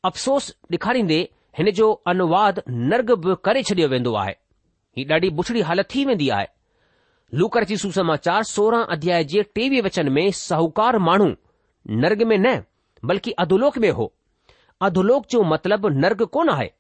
अफ़सोस 0.05 0.55
ॾेखारींदे 0.73 1.29
हिन 1.59 1.71
जो 1.79 1.91
अनुवाद 2.09 2.63
नर्ग 2.71 3.11
बि 3.25 3.35
करे 3.45 3.63
छडि॒यो 3.63 3.89
वेंदो 3.91 4.13
आहे 4.17 4.35
ही 4.99 5.05
ॾाढी 5.13 5.31
बुछड़ी 5.39 5.61
हालत 5.69 5.89
थी 5.95 6.05
वेंदी 6.05 6.29
आहे 6.37 6.47
लू 7.39 7.47
करची 7.55 7.77
सुसमाचार 7.83 8.43
सोरहं 8.55 8.85
अध्याय 8.97 9.25
जे 9.33 9.43
टेवीह 9.55 9.83
वचन 9.83 10.09
में 10.13 10.31
साहूकार 10.39 10.99
माण्हू 11.09 11.27
नर्ग 12.03 12.23
में 12.29 12.37
न 12.39 12.63
बल्कि 13.11 13.33
अधोलोक 13.45 13.79
में 13.85 13.91
हो 13.99 14.13
अधोलोक 14.89 15.27
जो 15.31 15.43
मतिलबु 15.53 15.89
नर्ग 16.05 16.25
कोन 16.37 16.49
आहे 16.51 16.71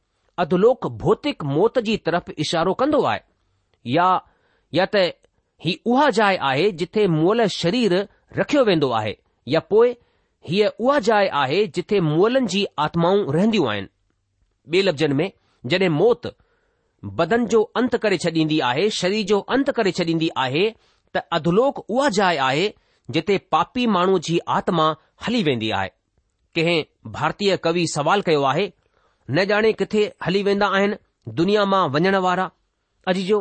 अधोलोक 0.45 0.87
भौतिक 1.03 1.45
मौत 1.45 1.79
जी 1.89 1.97
तरफ़ 2.07 2.31
इशारो 2.47 2.75
कंदो 2.83 3.03
आहे 3.13 3.21
या 3.97 4.09
या 4.75 4.87
त 4.95 5.11
ही 5.65 5.79
उहा 5.87 6.09
जाइ 6.19 6.37
आहे 6.51 6.71
जिथे 6.83 7.07
मुअल 7.17 7.47
शरीर 7.61 7.95
रखियो 8.39 8.65
वेंदो 8.65 8.89
आहे 9.01 9.17
या 9.55 9.61
पोइ 9.71 9.95
हीअ 10.49 10.69
उहा 10.81 10.99
जाइ 11.09 11.27
आहे 11.43 11.67
जिथे 11.75 11.99
मुअलनि 12.01 12.47
जी 12.53 12.65
आत्माऊं 12.85 13.33
रहंदियूं 13.35 13.69
आहिनि 13.71 13.89
ॿिए 14.73 14.83
लफ़्ज़नि 14.83 15.15
में 15.15 15.31
जॾहिं 15.71 15.89
मौत 15.97 16.27
बदन 17.21 17.47
जो 17.53 17.61
अंत 17.77 17.97
करे 18.03 18.17
छॾींदी 18.25 18.59
आहे 18.71 18.89
शरीर 18.97 19.25
जो 19.27 19.39
अंत 19.57 19.71
करे 19.79 19.93
छॾींदी 19.99 20.29
आहे 20.45 20.65
त 21.17 21.23
अधलोक 21.39 21.79
उहा 21.89 22.09
जाइ 22.19 22.37
आहे 22.49 22.69
जिथे 23.17 23.37
पापी 23.53 23.87
माण्हू 23.95 24.19
जी 24.29 24.39
आत्मा 24.59 24.85
हली 25.27 25.43
वेंदी 25.49 25.71
आहे 25.79 25.89
कंहिं 26.57 26.83
भारतीय 27.19 27.57
कवि 27.67 27.87
सवाल 27.95 28.21
कयो 28.29 28.43
आहे 28.53 28.71
न 29.31 29.45
ॼाणे 29.53 29.73
किथे 29.83 30.05
हली 30.27 30.43
वेंदा 30.49 30.67
आहिनि 30.79 30.97
दुनिया 31.41 31.65
मां 31.75 31.85
वञण 31.97 32.15
वारा 32.29 32.51
अॼु 33.09 33.23
जो 33.31 33.41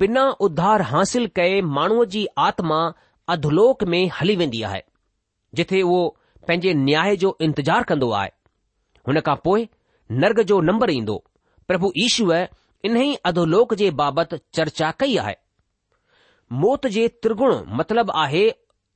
बिना 0.00 0.24
उधार 0.48 0.82
हासिल 0.92 1.26
कए 1.36 1.60
माण्हूअ 1.78 2.04
जी 2.14 2.26
आत्मा 2.48 2.80
अधलोक 3.36 3.84
में 3.94 4.02
हली 4.20 4.36
वेंदी 4.42 4.62
आहे 4.70 4.82
जिथे 5.58 5.82
उहो 5.82 6.02
पंहिंजे 6.48 6.72
न्याय 6.84 7.16
जो 7.24 7.36
इंतजारु 7.46 7.84
कंदो 7.90 8.10
आहे 8.20 8.30
हुन 9.08 9.20
खां 9.26 9.34
पोइ 9.44 9.68
नर्ग 10.22 10.42
जो 10.50 10.60
नंबर 10.68 10.90
ईंदो 10.94 11.16
प्रभु 11.70 11.90
ईशूअ 12.04 12.38
इन 12.88 12.96
ई 13.00 13.14
अधोलोक 13.30 13.74
जे 13.80 13.90
बाबति 14.02 14.38
चर्चा 14.58 14.90
कई 15.02 15.16
आहे 15.24 15.34
मौत 16.62 16.86
जे 16.96 17.06
त्रिगुण 17.22 17.54
मतिलबु 17.80 18.12
आहे 18.22 18.44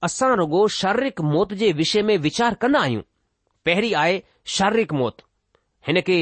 असां 0.09 0.31
रुगो 0.41 0.67
शारीरिक 0.79 1.21
मौत 1.33 1.53
जे 1.63 1.71
विषय 1.83 2.03
में 2.11 2.17
वीचार 2.25 2.55
कंदा 2.65 2.81
आहियूं 2.87 3.03
पहिरीं 3.67 3.95
आहे 4.05 4.23
शारीरिक 4.57 4.93
मौत 5.03 5.23
हिन 5.89 6.01
खे 6.09 6.19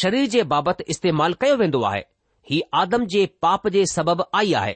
शरीर 0.00 0.26
जे 0.36 0.42
बाबति 0.54 0.84
इस्तेमालु 0.94 1.34
कयो 1.44 1.56
वेंदो 1.62 1.82
आहे 1.92 2.02
ही 2.50 2.60
आदम 2.80 3.06
जे 3.14 3.24
पाप 3.42 3.68
जे 3.76 3.84
सबबि 3.94 4.24
आई 4.40 4.52
आहे 4.62 4.74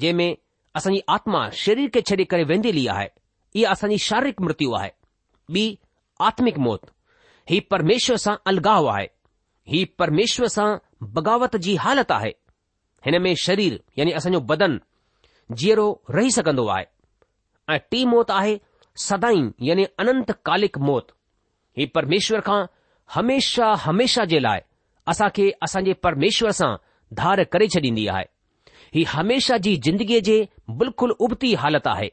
जंहिं 0.00 0.14
में 0.20 0.34
असांजी 0.80 1.02
आत्मा 1.16 1.48
शरीर 1.64 1.90
खे 1.96 2.00
छॾे 2.10 2.24
करे 2.34 2.44
वेंदी 2.52 2.72
ली 2.78 2.86
आहे 2.96 3.08
इहा 3.56 3.70
असांजी 3.72 3.98
शारीरिक 4.00 4.40
मृत्यु 4.42 4.72
आहे 4.74 4.90
ॿी 5.54 5.74
आत्मिक 6.28 6.58
मौत 6.58 6.84
ही 7.50 7.58
परमेश्वर 7.70 8.16
सां 8.16 8.34
अलगाव 8.50 8.86
आहे 8.92 9.06
ही 9.72 9.84
परमेश्वर 9.98 10.46
सां 10.54 10.66
बग़ावत 11.14 11.56
जी 11.62 11.74
हालति 11.80 12.12
आहे 12.14 12.30
हिन 13.06 13.20
में 13.22 13.34
शरीर 13.42 13.76
यानी 13.98 14.12
असांजो 14.20 14.40
बदन 14.50 14.78
जीअरो 15.62 15.86
रही 16.14 16.30
सघंदो 16.36 16.66
आहे 16.74 16.84
ऐं 17.74 17.78
टी 17.90 18.04
मौत 18.14 18.30
आहे 18.40 18.56
सदाई 19.08 19.42
यानी 19.68 19.84
अनंतकालिक 19.98 20.78
मौत 20.88 21.12
ही 21.78 21.86
परमेश्वर 21.96 22.40
खां 22.48 22.60
हमेशा 23.14 23.72
हमेशा 23.86 24.24
जे 24.32 24.38
लाइ 24.42 24.60
असांखे 25.12 25.50
असांजे 25.62 25.90
जे 25.90 25.98
परमेश्वर 26.06 26.50
सां 26.60 26.74
धार 27.22 27.42
करे 27.52 27.66
छॾींदी 27.74 28.06
आहे 28.14 28.24
ही 28.94 29.02
हमेशा 29.12 29.56
जी 29.66 29.74
ज़िंदगीअ 29.84 30.20
जे 30.30 30.36
बिल्कुलु 30.82 31.14
उबती 31.28 31.54
हालति 31.64 31.88
आहे 31.94 32.08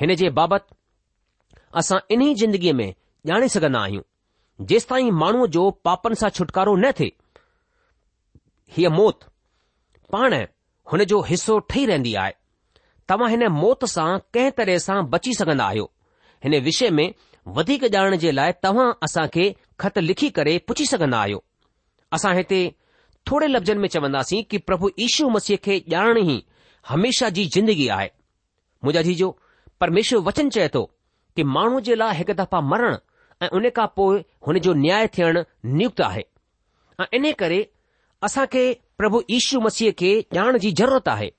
हिन 0.00 0.14
जे 0.20 0.28
बाबति 0.38 0.74
असां 1.80 1.98
इन्ही 2.14 2.34
जिंदगीअ 2.38 2.72
में 2.74 2.94
ॼाणे 3.30 3.48
सघंदा 3.48 3.80
आहियूं 3.80 4.02
जेंस 4.70 4.86
ताईं 4.90 5.10
माण्हूअ 5.22 5.46
जो 5.56 5.70
पापनि 5.84 6.14
सां 6.22 6.30
छुटकारो 6.38 6.74
न 6.76 6.90
थिए 6.98 7.12
हीअ 8.76 8.90
मौत 8.96 9.24
पाण 10.12 10.34
हुन 10.92 11.04
जो 11.12 11.20
हिसो 11.28 11.58
ठही 11.70 11.84
रहंदी 11.86 12.14
आहे 12.22 12.32
तव्हां 13.08 13.30
हिन 13.30 13.46
मौत 13.60 13.84
सां 13.94 14.08
कंहिं 14.34 14.50
तरह 14.58 14.78
सां 14.86 14.98
बची 15.12 15.34
सघंदा 15.40 15.64
आहियो 15.70 15.90
हिन 16.44 16.60
विषय 16.64 16.90
में 16.98 17.06
वधीक 17.56 17.84
ॼाणण 17.94 18.16
जे 18.22 18.32
लाइ 18.34 18.52
तव्हां 18.64 18.88
असां 19.06 19.26
खे 19.34 19.44
ख़त 19.80 19.98
लिखी 20.08 20.28
करे 20.38 20.56
पुछी 20.68 20.86
सघंदा 20.86 21.18
आहियो 21.20 21.42
असां 22.16 22.34
हिते 22.36 22.60
थोरे 23.28 23.46
लफ़्ज़नि 23.48 23.78
में 23.80 23.88
चवंदासीं 23.88 24.42
कि 24.50 24.58
प्रभु 24.68 24.88
ईशू 25.06 25.28
मसीह 25.36 25.56
खे 25.64 25.78
ॼाणण 25.92 26.18
ई 26.30 26.36
हमेशा 26.88 27.28
जी 27.38 27.44
जिंदगी 27.54 27.88
आहे 27.96 28.08
मुंहिंजा 28.84 29.02
जीजो 29.08 29.30
परमेश्वर 29.80 30.18
वचन 30.28 30.50
चए 30.54 30.68
थो 30.74 30.82
कि 31.36 31.42
माण्हू 31.56 31.80
जे 31.86 31.94
लाइ 32.02 32.16
हिकु 32.16 32.32
दफ़ा 32.40 32.60
मरण 32.72 32.96
ऐं 33.44 33.48
उन 33.58 33.68
खां 33.76 33.86
पोइ 33.98 34.22
हुन 34.46 34.58
जो 34.66 34.72
न्याय 34.84 35.06
थियण 35.18 35.38
नियुक्त 35.78 36.00
आहे 36.08 36.24
ऐं 37.00 37.06
इन 37.18 37.32
करे 37.40 37.58
असां 38.28 38.46
खे 38.52 38.64
प्रभु 39.02 39.22
यीशु 39.30 39.60
मसीह 39.66 39.92
खे 40.02 40.10
ॼाण 40.36 40.58
जी 40.64 40.70
ज़रूरत 40.80 41.08
आहे 41.14 41.30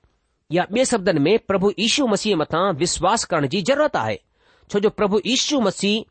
या 0.56 0.64
ॿिए 0.72 0.84
शब्दनि 0.92 1.20
में 1.22 1.38
प्रभु 1.50 1.70
यीशू 1.78 2.06
मसीह 2.10 2.36
मथां 2.42 2.64
विश्वास 2.84 3.24
करण 3.32 3.46
जी 3.54 3.62
ज़रूरत 3.70 3.96
आहे 4.02 4.18
छो 4.74 4.80
जो 4.84 4.90
प्रभु 5.00 5.20
यीशु 5.28 5.60
मसीह 5.68 6.04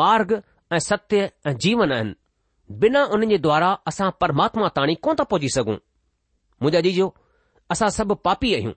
मार्ग 0.00 0.36
ऐं 0.72 0.78
सत्य 0.90 1.24
ऐं 1.50 1.54
जीवन 1.64 1.92
आहिनि 1.96 2.14
बिना 2.84 3.02
उन्हनि 3.16 3.34
जे 3.34 3.38
द्वारा 3.48 3.72
असां 3.92 4.10
परमात्मा 4.24 4.68
ताणी 4.76 4.94
कोन 5.06 5.16
था 5.20 5.24
पहुची 5.32 5.48
सघूं 5.56 5.74
मुंहिंजा 5.78 6.80
जीजो 6.90 7.08
असां 7.76 7.88
सभु 7.98 8.14
पापी 8.28 8.54
आहियूं 8.58 8.72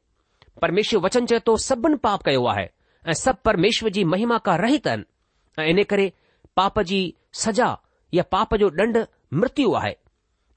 परमेश्वर 0.62 1.00
वचन 1.06 1.26
चए 1.32 1.40
थो 1.48 1.56
सभिनी 1.68 1.96
पाप 2.06 2.24
कयो 2.28 2.46
आहे 2.54 2.66
ऐं 3.10 3.14
सभु 3.24 3.42
परमेश्वर 3.48 3.90
जी 3.98 4.04
महिमा 4.14 4.38
खां 4.48 4.58
रहित 4.62 4.88
अन 4.94 5.06
ऐं 5.60 5.66
इन 5.74 5.84
करे 5.92 6.12
पाप 6.60 6.80
जी 6.92 7.02
सजा 7.44 7.70
या 8.18 8.24
पाप 8.36 8.56
जो 8.64 8.70
ॾंढ 8.84 8.98
मृत्यु 9.42 9.74
आहे 9.82 9.94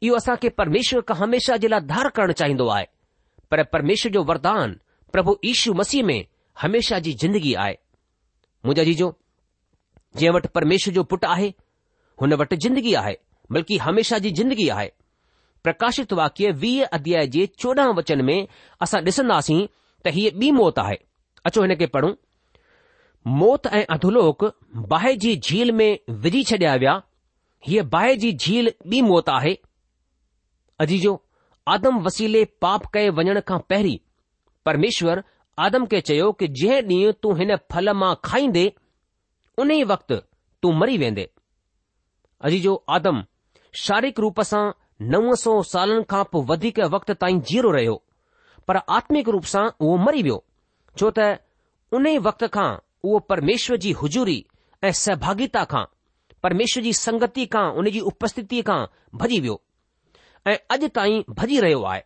इहो 0.07 0.15
असां 0.17 0.37
खे 0.43 0.49
परमेश्वर 0.61 1.01
खां 1.11 1.17
हमेशा 1.23 1.57
जे 1.65 1.69
लाइ 1.75 1.81
धार 1.93 2.09
करणु 2.17 2.33
चाहींदो 2.41 2.67
आहे 2.77 2.87
पर 3.51 3.63
परमेश्वर 3.75 4.13
जो 4.17 4.23
वरदान 4.31 4.77
प्रभु 5.13 5.37
ईशू 5.53 5.75
मसीह 5.81 6.05
में 6.11 6.19
हमेशा 6.63 6.99
जी 7.07 7.13
जिंदगी 7.25 7.53
आहे 7.67 7.75
मुंहिंजा 8.67 8.85
जीजो 8.91 9.13
जंहिं 10.17 10.33
वटि 10.39 10.49
परमेश्वर 10.59 10.95
जो 10.99 11.03
पुटु 11.13 11.29
आहे 11.37 11.53
हुन 12.23 12.33
वटि 12.43 12.57
जिंदगी 12.65 12.95
आहे 13.03 13.15
बल्कि 13.57 13.79
हमेशा 13.87 14.19
जी 14.25 14.31
जिंदगी 14.41 14.69
आहे 14.79 14.91
प्रकाशित 15.67 16.13
वाक्य 16.19 16.51
वीह 16.63 16.87
अध्याय 16.99 17.27
जे 17.37 17.47
चोॾहं 17.65 17.95
वचन 17.99 18.25
में 18.29 18.37
असां 18.87 19.01
ॾिसंदासीं 19.13 19.61
त 20.05 20.13
हीअ 20.17 20.31
ॿी 20.41 20.51
मौत 20.59 20.79
आहे 20.79 20.97
अचो 21.49 21.63
हिन 21.63 21.75
खे 21.81 21.87
पढ़ूं 21.97 22.13
मौत 23.41 23.67
ऐं 23.79 23.83
अधुलोक 23.95 24.45
बाहि 24.93 25.15
जी 25.25 25.35
झील 25.49 25.71
में 25.81 25.91
विझी 26.23 26.43
छॾिया 26.51 26.75
विया 26.83 26.95
हीअ 27.69 27.85
बाहि 27.95 28.17
जी 28.23 28.33
झील 28.47 28.69
ॿी 28.93 29.01
मौत 29.09 29.29
आहे 29.39 29.55
अजीजो 30.85 31.15
आदम 31.75 31.99
वसीले 32.07 32.45
पाप 32.65 32.87
कए 32.95 33.09
वञण 33.19 33.41
खां 33.49 33.59
पहिरीं 33.73 33.97
परमेश्वर 34.69 35.21
आदम 35.67 35.85
खे 35.91 36.01
चयो 36.09 36.31
कि 36.41 36.47
जंहिं 36.61 36.83
ॾींहुं 36.97 37.13
तूं 37.23 37.35
हिन 37.39 37.55
फल 37.73 37.93
मां 38.03 38.15
खाईंदे 38.29 38.65
उन 39.65 39.71
ई 39.71 39.83
वक़्तु 39.95 40.17
तूं 40.63 40.73
मरी 40.83 40.97
वेंदे 41.03 41.29
अजीजो 42.49 42.75
आदम 42.99 43.23
शारीरिक 43.83 44.21
रूप 44.25 44.41
सां 44.53 44.65
नव 45.15 45.35
सौ 45.45 45.53
सालनि 45.73 46.05
खां 46.15 46.23
पोइ 46.33 46.45
वधीक 46.51 46.79
वक़्त 46.97 47.11
ताईं 47.25 47.41
जीरो 47.53 47.71
रहियो 47.77 47.97
पर 48.69 48.77
आत्मिक 48.97 49.29
रूप 49.35 49.45
सां 49.53 49.65
उहो 49.85 49.97
मरी 50.05 50.23
वियो 50.27 50.39
छो 50.99 51.11
त 51.19 51.31
उन 51.99 52.07
ई 52.11 52.19
वक़्त 52.27 52.45
खां 52.57 52.71
उहो 53.09 53.19
परमेश्वर 53.33 53.77
जी 53.85 53.93
हुजूरी 54.03 54.37
ऐं 54.85 54.93
सहभागिता 55.03 55.65
खां 55.73 55.85
परमेश्वर 56.47 56.83
जी 56.87 56.93
संगति 57.01 57.47
खां 57.55 57.65
उन 57.83 57.91
जी 57.97 58.01
उपस्थिति 58.13 58.63
खां 58.71 58.79
भॼी 59.23 59.41
वियो 59.47 59.57
ऐं 60.53 60.57
अॼु 60.77 60.89
ताईं 60.99 61.23
भॼी 61.41 61.59
रहियो 61.65 61.83
आहे 61.93 62.03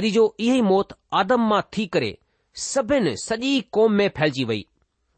अॼु 0.00 0.10
जो 0.16 0.24
इहो 0.46 0.54
ई 0.54 0.60
मौत 0.70 0.96
आदम 1.22 1.46
मां 1.52 1.60
थी 1.76 1.86
करे 1.96 2.10
सभिनि 2.66 3.14
सॼी 3.26 3.52
कौम 3.78 3.92
में 4.00 4.08
फैलिजी 4.18 4.44
वई 4.52 4.64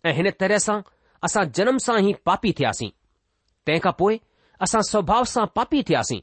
ऐं 0.06 0.12
हिन 0.20 0.30
तरह 0.44 0.58
सां 0.68 0.80
असां 1.28 1.46
जनम 1.60 1.78
सां 1.87 1.98
ई 2.08 2.12
पापी 2.30 2.52
थियासीं 2.62 2.90
तंहिंखां 3.66 3.92
पोइ 4.02 4.20
असां 4.66 4.82
स्वभाव 4.92 5.24
सां 5.34 5.46
पापी 5.60 5.82
थियासीं 5.92 6.20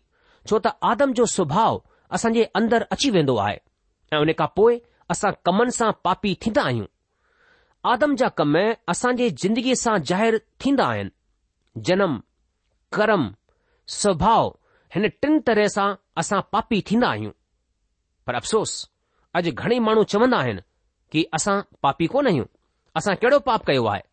छो 0.47 0.59
त 0.65 0.77
आदम 0.93 1.13
जो 1.21 1.25
स्वभाव 1.37 1.81
असांजे 2.17 2.43
अंदरि 2.61 2.85
अची 2.95 3.09
वेंदो 3.17 3.35
आहे 3.47 3.59
ऐं 4.13 4.17
उन 4.21 4.31
खां 4.39 4.47
पोइ 4.59 4.77
असां 5.13 5.31
कमनि 5.47 5.71
सां 5.79 5.89
पापी 6.05 6.33
थींदा 6.45 6.61
आहियूं 6.69 6.87
आदम 7.91 8.15
जा 8.21 8.27
कम 8.39 8.55
असां 8.93 9.11
जे 9.21 9.29
ज़िंदगीअ 9.43 9.75
सां 9.83 9.93
ज़ाहिरु 10.09 10.37
थींदा 10.63 10.85
आहिनि 10.95 11.81
जनम 11.89 12.13
कर्म 12.97 13.23
स्वभाव 13.99 14.47
हिन 14.95 15.07
टिन 15.23 15.39
तरह 15.49 15.67
सां 15.75 15.87
असां 16.23 16.39
पापी 16.55 16.81
थींदा 16.89 17.09
आहियूं 17.17 17.33
पर 18.29 18.35
अफ़सोस 18.41 18.71
अॼु 19.41 19.51
घणेई 19.63 19.79
माण्हू 19.87 20.03
चवंदा 20.15 20.37
आहिनि 20.45 20.61
कि 21.13 21.23
असां 21.39 21.55
पापी 21.87 22.07
कोन 22.15 22.27
आहियूं 22.33 22.45
असां 23.01 23.15
कहिड़ो 23.21 23.39
पाप 23.49 23.65
कयो 23.71 23.85
आहे 23.93 24.03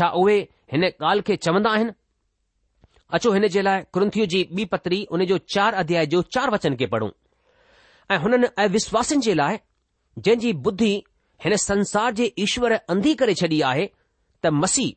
छा 0.00 0.08
उहे 0.22 0.36
हिन 0.76 0.84
ॻाल्हि 0.90 1.22
खे 1.26 1.36
चवंदा 1.48 1.70
आहिनि 1.76 1.92
अचो 3.16 3.32
हिन 3.38 3.46
जे 3.58 3.62
लाइ 3.68 3.82
कुंथियू 3.98 4.26
जी 4.34 4.42
ॿी 4.58 4.64
पतरी 4.74 5.04
उन 5.16 5.24
जो 5.32 5.38
चार 5.56 5.74
अध्याय 5.84 6.06
जो 6.16 6.22
चार 6.36 6.50
वचन 6.56 6.76
खे 6.82 6.86
पढ़ूं 6.96 7.10
ऐं 8.10 8.18
हुननि 8.22 8.46
अविश्वासनि 8.62 9.20
जे 9.22 9.34
लाइ 9.34 9.58
जंहिं 10.18 10.38
जी 10.38 10.52
बुद्धी 10.66 10.92
हिन 11.44 11.56
संसार 11.62 12.12
जे 12.18 12.32
ईश्वर 12.46 12.72
अंधी 12.92 13.14
करे 13.20 13.34
छॾी 13.40 13.60
आहे 13.70 13.84
त 14.42 14.46
मसीह 14.62 14.94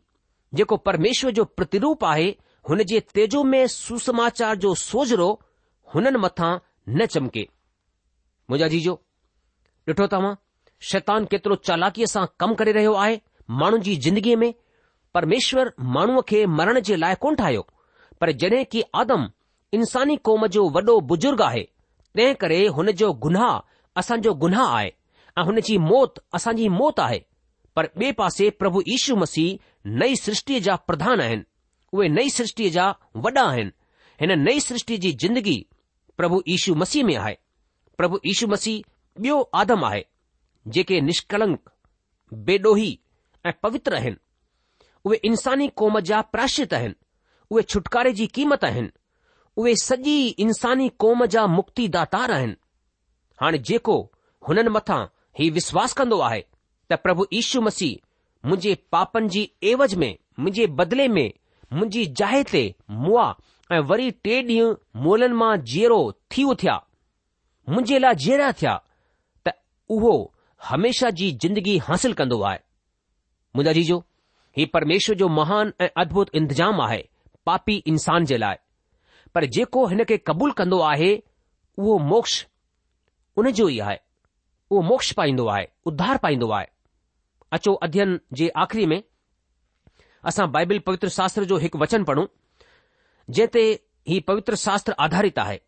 जेको 0.58 0.78
परमेश्वर 0.88 1.32
जो 1.40 1.44
प्रतिरूप 1.60 2.04
आहे 2.06 2.28
हुन 2.70 2.84
जे 2.92 3.00
तेजो 3.16 3.44
में 3.54 3.66
सुसमाचार 3.68 4.56
जो 4.66 4.74
सोजरो 4.90 5.30
हुननि 5.96 6.20
मथां 6.26 6.52
न 6.98 7.06
चमके 7.16 7.48
मुंहिंजा 8.50 8.68
जीजो 8.74 8.94
ॾिठो 9.90 10.08
तव्हां 10.14 10.34
शैतान 10.92 11.26
केतिरो 11.34 11.56
चालाकीअ 11.70 12.08
सां 12.14 12.26
कमु 12.40 12.56
करे 12.62 12.72
रहियो 12.80 12.94
आहे 13.04 13.20
माण्हुनि 13.62 13.84
जी 13.88 13.96
जिंदगीअ 14.08 14.38
में 14.46 14.54
परमेश्वर 15.18 15.72
माण्हूअ 15.98 16.22
खे 16.30 16.46
मरण 16.60 16.80
जे 16.92 16.96
लाइ 17.06 17.16
कोन 17.26 17.36
ठाहियो 17.42 17.62
पर 18.22 18.32
जॾहिं 18.44 18.64
की 18.76 18.84
आदम 19.04 19.30
इंसानी 19.80 20.16
क़ौम 20.30 20.46
जो 20.58 20.68
वॾो 20.78 21.00
बुजुर्ग 21.14 21.42
आहे 21.52 21.66
तंहिं 22.16 22.36
करे 22.42 22.60
हुन 22.76 22.92
जो 23.00 23.12
गुनाह 23.24 24.00
असांजो 24.00 24.32
गुनाह 24.44 24.70
आहे 24.76 24.90
ऐं 25.40 25.44
हुन 25.48 25.60
जी 25.68 25.78
मौत 25.86 26.20
असांजी 26.40 26.68
मौत 26.76 27.00
आहे 27.00 27.20
पर 27.76 27.86
ॿिए 28.02 28.12
पासे 28.20 28.50
प्रभु 28.60 28.82
इशू 28.96 29.16
मसीह 29.22 29.90
नई 30.02 30.16
सृष्टि 30.20 30.60
जा 30.68 30.76
प्रधान 30.90 31.22
आहिनि 31.22 31.42
उहे 31.98 32.08
नई 32.18 32.30
सृष्टि 32.38 32.70
जा 32.76 32.86
वॾा 33.26 33.42
आहिनि 33.48 33.72
हिन 34.22 34.38
नई 34.44 34.60
सृष्टि 34.68 34.98
जी 35.06 35.12
जिंदगी 35.24 35.58
प्रभु 36.18 36.42
इशू 36.56 36.76
मसीह 36.84 37.04
में 37.06 37.16
आहे 37.16 37.36
प्रभु 37.98 38.18
यीशू 38.26 38.48
मसीह 38.54 38.82
ॿियो 39.24 39.40
आदम 39.64 39.84
आहे 39.86 40.02
जेके 40.78 41.00
निष्कलंक 41.10 41.70
बेडोही 42.48 42.98
ऐं 43.46 43.52
पवित्र 43.64 43.96
आहिनि 43.96 44.24
उहे 45.06 45.20
इंसानी 45.32 45.68
क़ौम 45.82 46.00
जा 46.12 46.20
प्राशित 46.36 46.74
आहिनि 46.80 46.94
उहे 47.52 47.64
छुटकारे 47.76 48.12
जी 48.22 48.26
क़ीमत 48.40 48.64
आहिनि 48.72 48.90
उहे 49.58 49.76
सॼी 49.82 50.16
इंसानी 50.46 50.88
क़ौम 51.00 51.26
जा 51.34 51.46
मुक्तिदातार 51.48 52.32
आहिनि 52.32 52.56
हाणे 53.42 53.58
जेको 53.70 53.98
हुननि 54.48 54.70
मथां 54.78 55.04
ही 55.40 55.50
विश्वास 55.58 55.94
कंदो 56.00 56.18
आहे 56.30 56.42
त 56.92 57.00
प्रभु 57.04 57.26
ईशु 57.42 57.62
मसीह 57.68 57.96
मुंहिंजे 58.48 58.74
पापनि 58.92 59.28
जी 59.36 59.44
एवज 59.72 59.94
में 60.02 60.14
मुंहिंजे 60.40 60.66
बदिले 60.80 61.08
में 61.18 61.30
मुंहिंजी 61.74 62.06
जाइ 62.22 62.44
ते 62.52 62.64
मुआ 63.06 63.28
ऐं 63.74 63.80
वरी 63.92 64.10
टे 64.28 64.42
ॾींहं 64.48 64.76
मोलनि 65.06 65.36
मां 65.44 65.52
जीअरो 65.72 66.02
थी 66.32 66.44
उथिया 66.56 66.76
मुंहिंजे 67.70 68.00
लाइ 68.06 68.16
जीअरा 68.26 68.52
थिया 68.62 68.76
त 69.48 69.54
उहो 69.98 70.14
हमेशा 70.70 71.10
जी 71.22 71.32
जिंदगी 71.46 71.78
हासिल 71.88 72.14
कंदो 72.22 72.42
आहे 72.52 72.60
मुंहिंजा 73.56 73.74
जीजो 73.80 73.96
जो 73.98 74.04
हीउ 74.58 74.68
परमेश्वर 74.74 75.16
जो 75.24 75.28
महान 75.40 75.74
ऐं 75.82 75.90
अद्भुत 76.06 76.36
इंतिजामु 76.44 76.82
आहे 76.90 77.02
पापी 77.46 77.84
इंसान 77.96 78.26
जे 78.34 78.38
लाइ 78.46 78.56
पर 79.36 79.46
जेको 79.56 79.86
हिन 79.92 80.04
खे 80.10 80.18
कबूल 80.28 80.52
कंदो 80.62 80.80
आहे 80.92 81.14
उहो 81.80 81.98
मोक्ष 82.12 82.36
उन 83.42 83.52
जो 83.58 83.68
ई 83.70 83.80
आहे 83.88 83.98
उहो 84.72 84.82
मोक्ष 84.90 85.12
पाईंदो 85.20 85.48
आहे 85.56 85.68
उद्धार 85.92 86.18
पाईंदो 86.26 86.50
आहे 86.60 86.68
अचो 87.58 87.74
अध्ययन 87.88 88.20
जे 88.42 88.48
आख़िरी 88.66 88.86
में 88.94 89.02
असां 90.32 90.52
बाइबिल 90.52 90.80
पवित्र 90.88 91.10
शास्त्र 91.18 91.44
जो 91.52 91.58
हिकु 91.66 91.80
वचन 91.84 92.04
पढ़ूं 92.12 92.26
जंहिं 93.30 93.48
ते 93.58 93.66
ही 94.12 94.20
पवित्र 94.32 94.56
शास्त्र 94.64 94.96
आधारित 95.08 95.42
आहे 95.46 95.60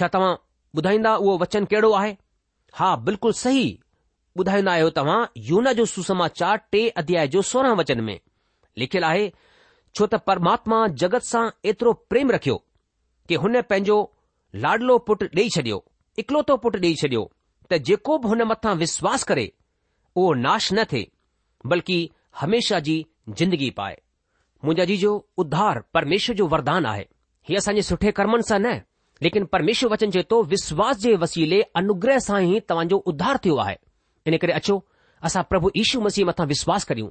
छा 0.00 0.08
तव्हां 0.18 0.32
ॿुधाईंदा 0.80 1.14
उहो 1.24 1.36
वचन 1.46 1.64
कहिड़ो 1.74 1.92
आहे 2.02 2.16
हा 2.80 2.88
बिल्कुलु 3.08 3.36
सही 3.46 3.66
ॿुधाईंदा 4.42 4.72
आहियो 4.76 4.90
तव्हां 5.00 5.18
यूना 5.52 5.72
जो 5.80 5.86
सुसमाचार 5.96 6.64
टे 6.74 6.82
अध्याय 7.04 7.28
जो 7.36 7.42
सोरहं 7.52 7.78
वचन 7.82 8.00
में 8.10 8.16
लिखियलु 8.84 9.06
आहे 9.10 9.28
छो 9.38 10.06
त 10.14 10.22
परमात्मा 10.30 10.80
जगत 11.04 11.30
सां 11.34 11.44
एतिरो 11.72 11.92
प्रेम 12.14 12.34
रखियो 12.38 12.56
कि 13.28 13.34
हुन 13.42 13.60
पंहिंजो 13.68 13.96
लाडलो 14.64 14.96
पुटु 15.08 15.26
ॾेई 15.36 15.48
छॾियो 15.56 15.76
इकलोतो 16.22 16.56
पुटु 16.64 16.78
ॾेई 16.84 16.94
छॾियो 17.02 17.22
त 17.70 17.78
जेको 17.88 18.16
बि 18.24 18.28
हुन 18.32 18.42
मथां 18.50 18.74
विश्वास 18.82 19.22
करे 19.30 19.44
उहो 20.16 20.32
नाश 20.40 20.68
न 20.72 20.84
थे 20.92 21.00
बल्कि 21.72 21.98
हमेशा 22.40 22.80
जी 22.88 22.96
जिंदगी 23.40 23.70
पाए 23.78 23.96
मुंहिंजा 24.64 24.84
जी 24.94 24.98
उधार 25.44 25.82
परमेश्वर 25.98 26.36
जो 26.42 26.46
वरदान 26.54 26.86
आहे 26.90 27.06
ही 27.48 27.56
असांजे 27.62 27.82
सुठे 27.88 28.12
कर्मनि 28.20 28.48
सां 28.50 28.58
न 28.60 28.74
लेकिन 29.22 29.44
परमेश्वर 29.54 29.90
वचन 29.92 30.10
चए 30.14 30.22
थो 30.30 30.42
विश्वास 30.54 30.98
जे 31.06 31.14
वसीले 31.24 31.60
अनुग्रह 31.80 32.18
सां 32.28 32.42
ई 32.44 32.60
तव्हांजो 32.68 32.96
उध्धार 33.12 33.38
थियो 33.44 33.56
आहे 33.64 33.76
इन 34.28 34.36
करे 34.42 34.52
अचो 34.60 34.82
असां 35.28 35.42
प्रभु 35.52 35.70
ईशू 35.82 36.00
मसीह 36.08 36.24
मथां 36.30 36.46
विश्वासु 36.54 36.86
करियूं 36.92 37.10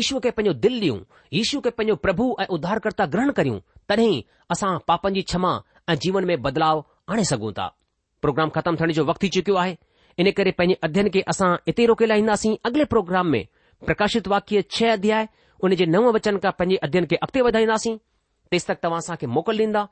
ईशू 0.00 0.18
खे 0.26 0.30
पंहिंजो 0.38 0.54
दिलि 0.64 0.80
ॾियूं 0.82 0.98
ईशू 1.42 1.60
खे 1.60 1.70
पंहिंजो 1.78 1.96
प्रभु 2.06 2.26
ऐं 2.42 2.46
उधारकर्ता 2.58 3.06
ग्रहण 3.14 3.30
करियूं 3.38 3.58
तॾहिं 3.90 4.22
असां 4.54 4.76
पापनि 4.88 5.14
जी 5.18 5.22
क्षमा 5.28 5.52
ऐं 5.90 5.94
जीवन 6.02 6.24
में 6.30 6.40
बदलाव 6.42 6.82
आणे 7.10 7.24
सघूं 7.30 7.52
था 7.58 7.66
प्रोग्राम 8.24 8.48
ख़तमु 8.56 8.76
थियण 8.80 8.92
जो 8.98 9.04
वक़्तु 9.10 9.22
थी 9.26 9.30
चुकियो 9.36 9.56
आहे 9.62 9.74
इन 10.22 10.30
करे 10.38 10.50
पंहिंजे 10.60 10.78
अध्यन 10.86 11.08
खे 11.14 11.20
असां 11.32 11.50
इते 11.70 11.82
ई 11.82 11.86
रोके 11.90 12.06
लाहींदासीं 12.10 12.54
अॻिले 12.68 12.84
प्रोग्राम 12.94 13.26
में 13.34 13.42
प्रकाशित 13.88 14.28
वाक्य 14.34 14.62
छह 14.76 14.92
अध्याय 14.98 15.24
हुन 15.64 15.74
जे 15.82 15.86
नव 15.96 16.08
वचन 16.18 16.36
का 16.44 16.50
पंहिंजे 16.60 16.76
अध्यन 16.88 17.04
खे 17.12 17.16
अॻिते 17.26 17.40
वधाईंदासीं 17.48 17.96
तेसि 18.52 18.66
तक 18.70 18.78
तव्हां 18.86 19.00
असां 19.06 19.18
मोकल 19.38 19.58
ॾींदा 19.66 19.82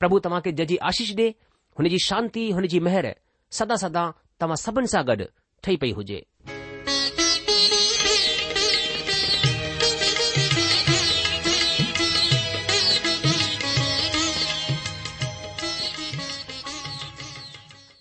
प्रभु 0.00 0.18
तव्हां 0.26 0.40
खे 0.46 0.52
जजी 0.60 0.76
आशीष 0.90 1.14
डे 1.20 1.28
हुनजी 1.78 1.98
शांति 2.08 2.48
हुनजी 2.58 2.80
महिरबानी 2.88 3.58
सदा 3.60 3.76
सदा 3.86 4.04
तव्हां 4.42 4.60
सभिनि 4.66 4.92
सां 4.96 5.02
गॾु 5.12 5.30
ठही 5.64 5.76
पई 5.84 5.92
हुजे 6.00 6.20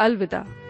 अलविदा 0.00 0.61